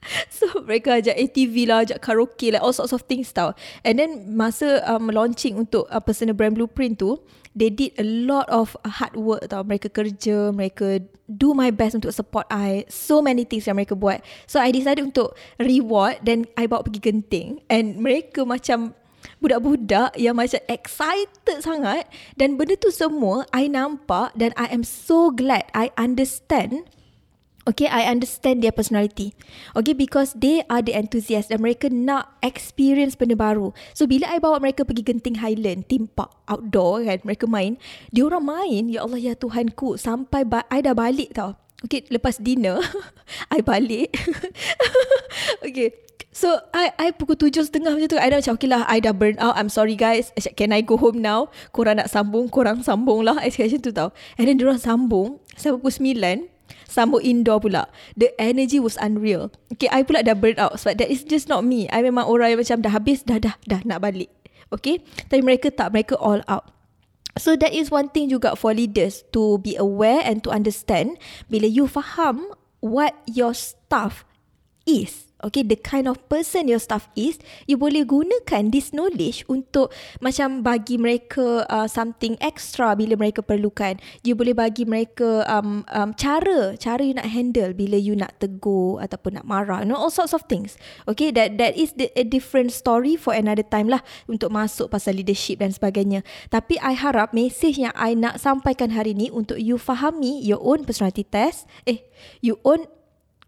So 0.36 0.64
mereka 0.64 0.96
ajak 0.96 1.12
ATV 1.12 1.68
lah 1.68 1.84
Ajak 1.84 2.00
karaoke 2.00 2.48
lah 2.48 2.64
All 2.64 2.72
sorts 2.72 2.96
of 2.96 3.04
things 3.04 3.28
tau 3.36 3.52
And 3.84 4.00
then 4.00 4.32
Masa 4.32 4.80
um, 4.88 5.12
launching 5.12 5.60
Untuk 5.60 5.86
uh, 5.92 6.00
personal 6.00 6.32
brand 6.32 6.56
blueprint 6.56 6.96
tu 6.96 7.20
they 7.54 7.70
did 7.70 7.94
a 7.98 8.06
lot 8.06 8.46
of 8.50 8.76
hard 8.86 9.14
work 9.18 9.46
tau. 9.50 9.66
Mereka 9.66 9.90
kerja, 9.90 10.54
mereka 10.54 11.02
do 11.26 11.54
my 11.54 11.74
best 11.74 11.98
untuk 11.98 12.14
support 12.14 12.46
I. 12.50 12.86
So 12.86 13.22
many 13.22 13.46
things 13.46 13.66
yang 13.66 13.78
mereka 13.78 13.98
buat. 13.98 14.22
So 14.46 14.62
I 14.62 14.70
decided 14.70 15.02
untuk 15.02 15.34
reward 15.58 16.22
dan 16.22 16.46
I 16.54 16.70
bawa 16.70 16.86
pergi 16.86 17.02
genting. 17.02 17.62
And 17.66 17.98
mereka 17.98 18.46
macam 18.46 18.94
budak-budak 19.42 20.16
yang 20.16 20.38
macam 20.38 20.62
excited 20.70 21.58
sangat. 21.60 22.06
Dan 22.38 22.54
benda 22.54 22.78
tu 22.78 22.94
semua 22.94 23.46
I 23.50 23.66
nampak 23.66 24.34
dan 24.38 24.54
I 24.54 24.70
am 24.70 24.86
so 24.86 25.34
glad 25.34 25.66
I 25.74 25.90
understand 25.98 26.86
Okay, 27.68 27.92
I 27.92 28.08
understand 28.08 28.64
their 28.64 28.72
personality. 28.72 29.36
Okay, 29.76 29.92
because 29.92 30.32
they 30.32 30.64
are 30.72 30.80
the 30.80 30.96
enthusiast 30.96 31.52
dan 31.52 31.60
mereka 31.60 31.92
nak 31.92 32.32
experience 32.40 33.12
benda 33.12 33.36
baru. 33.36 33.76
So, 33.92 34.08
bila 34.08 34.32
I 34.32 34.40
bawa 34.40 34.64
mereka 34.64 34.88
pergi 34.88 35.04
Genting 35.04 35.44
Highland, 35.44 35.84
theme 35.84 36.08
park, 36.08 36.32
outdoor 36.48 37.04
kan, 37.04 37.20
mereka 37.20 37.44
main, 37.44 37.76
dia 38.08 38.24
orang 38.24 38.48
main, 38.48 38.88
ya 38.88 39.04
Allah 39.04 39.20
ya 39.20 39.36
Tuhanku, 39.36 40.00
sampai 40.00 40.48
ba- 40.48 40.64
I 40.72 40.80
dah 40.80 40.96
balik 40.96 41.36
tau. 41.36 41.60
Okay, 41.84 42.08
lepas 42.08 42.40
dinner, 42.40 42.80
I 43.54 43.60
balik. 43.60 44.08
okay, 45.66 45.92
So 46.30 46.62
I 46.70 46.94
I 46.94 47.06
pukul 47.10 47.34
tujuh 47.34 47.66
setengah 47.66 47.90
macam 47.90 48.06
tu 48.06 48.14
I 48.14 48.30
dah 48.30 48.38
macam 48.38 48.54
okay 48.54 48.70
lah 48.70 48.86
I 48.86 49.02
dah 49.02 49.10
burn 49.10 49.34
out 49.42 49.58
I'm 49.58 49.66
sorry 49.66 49.98
guys 49.98 50.30
Can 50.54 50.70
I 50.70 50.78
go 50.78 50.94
home 50.94 51.18
now 51.18 51.50
Korang 51.74 51.98
nak 51.98 52.06
sambung 52.06 52.46
Korang 52.46 52.86
sambung 52.86 53.26
lah 53.26 53.34
I 53.42 53.50
tu 53.50 53.90
tau 53.90 54.14
And 54.38 54.46
then 54.46 54.54
diorang 54.54 54.78
sambung 54.78 55.42
Sampai 55.58 55.82
pukul 55.82 55.90
sembilan 55.90 56.59
Sambung 56.90 57.22
indoor 57.22 57.62
pula. 57.62 57.86
The 58.18 58.34
energy 58.40 58.82
was 58.82 58.98
unreal. 58.98 59.54
Okay 59.72 59.88
I 59.88 60.02
pula 60.02 60.26
dah 60.26 60.34
burn 60.34 60.58
out 60.58 60.76
Sebab 60.82 60.98
that 60.98 61.10
is 61.10 61.22
just 61.22 61.46
not 61.46 61.62
me. 61.62 61.86
I 61.94 62.02
memang 62.02 62.26
orang 62.26 62.56
yang 62.56 62.60
macam 62.60 62.78
Dah 62.82 62.92
habis 62.92 63.22
Dah 63.22 63.38
dah 63.38 63.54
dah 63.64 63.80
nak 63.86 64.02
balik. 64.02 64.30
Okay? 64.74 65.02
Tapi 65.30 65.42
mereka 65.42 65.70
tak 65.70 65.94
Mereka 65.94 66.18
all 66.18 66.42
out. 66.50 66.66
So 67.38 67.54
that 67.54 67.70
is 67.70 67.94
one 67.94 68.10
thing 68.10 68.26
juga 68.26 68.58
for 68.58 68.74
leaders 68.74 69.22
to 69.30 69.62
be 69.62 69.78
aware 69.78 70.18
and 70.26 70.42
to 70.42 70.50
understand. 70.50 71.14
Bila 71.46 71.70
you 71.70 71.86
faham 71.86 72.50
what 72.82 73.14
your 73.30 73.54
staff 73.54 74.26
is. 74.82 75.29
Okay, 75.40 75.64
the 75.64 75.76
kind 75.76 76.04
of 76.04 76.20
person 76.28 76.68
your 76.68 76.80
staff 76.80 77.08
is, 77.16 77.40
you 77.64 77.80
boleh 77.80 78.04
gunakan 78.04 78.68
this 78.68 78.92
knowledge 78.92 79.42
untuk 79.48 79.88
macam 80.20 80.60
bagi 80.60 81.00
mereka 81.00 81.64
uh, 81.66 81.88
something 81.88 82.36
extra 82.44 82.92
bila 82.92 83.16
mereka 83.16 83.40
perlukan. 83.40 83.96
You 84.20 84.36
boleh 84.36 84.52
bagi 84.52 84.84
mereka 84.84 85.48
um, 85.48 85.82
um, 85.90 86.12
cara, 86.12 86.76
cara 86.76 87.00
you 87.00 87.16
nak 87.16 87.28
handle 87.32 87.72
bila 87.72 87.96
you 87.96 88.12
nak 88.12 88.36
tegur 88.36 89.00
ataupun 89.00 89.40
nak 89.40 89.48
marah. 89.48 89.80
You 89.80 89.92
know, 89.92 89.98
all 89.98 90.12
sorts 90.12 90.36
of 90.36 90.44
things. 90.44 90.76
Okay, 91.08 91.32
that 91.32 91.56
that 91.56 91.72
is 91.74 91.96
the, 91.96 92.12
a 92.12 92.24
different 92.24 92.70
story 92.76 93.16
for 93.16 93.32
another 93.32 93.64
time 93.64 93.88
lah 93.88 94.04
untuk 94.28 94.52
masuk 94.52 94.92
pasal 94.92 95.16
leadership 95.16 95.64
dan 95.64 95.72
sebagainya. 95.72 96.20
Tapi 96.52 96.76
I 96.84 96.92
harap 96.92 97.32
message 97.32 97.80
yang 97.80 97.96
I 97.96 98.12
nak 98.12 98.36
sampaikan 98.38 98.92
hari 98.92 99.16
ni 99.16 99.32
untuk 99.32 99.56
you 99.56 99.80
fahami 99.80 100.44
your 100.44 100.60
own 100.60 100.84
personality 100.84 101.24
test. 101.24 101.64
Eh, 101.88 102.04
you 102.44 102.60
own 102.62 102.84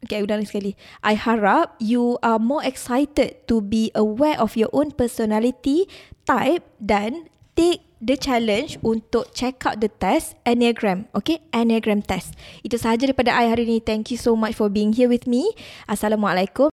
Okay, 0.03 0.19
I 0.19 0.27
ulang 0.27 0.43
sekali. 0.43 0.75
I 1.07 1.15
harap 1.15 1.79
you 1.79 2.19
are 2.27 2.43
more 2.43 2.67
excited 2.67 3.47
to 3.47 3.63
be 3.63 3.95
aware 3.95 4.35
of 4.43 4.59
your 4.59 4.67
own 4.75 4.91
personality 4.91 5.87
type 6.27 6.67
dan 6.83 7.31
take 7.55 7.87
the 8.03 8.19
challenge 8.19 8.83
untuk 8.83 9.31
check 9.31 9.63
out 9.63 9.79
the 9.79 9.87
test 9.87 10.35
Enneagram. 10.43 11.07
Okay, 11.15 11.39
Enneagram 11.55 12.03
test. 12.03 12.35
Itu 12.67 12.75
sahaja 12.75 13.07
daripada 13.07 13.31
I 13.31 13.47
hari 13.47 13.63
ini. 13.71 13.79
Thank 13.79 14.11
you 14.11 14.19
so 14.19 14.35
much 14.35 14.59
for 14.59 14.67
being 14.67 14.91
here 14.91 15.07
with 15.07 15.31
me. 15.31 15.47
Assalamualaikum. 15.87 16.61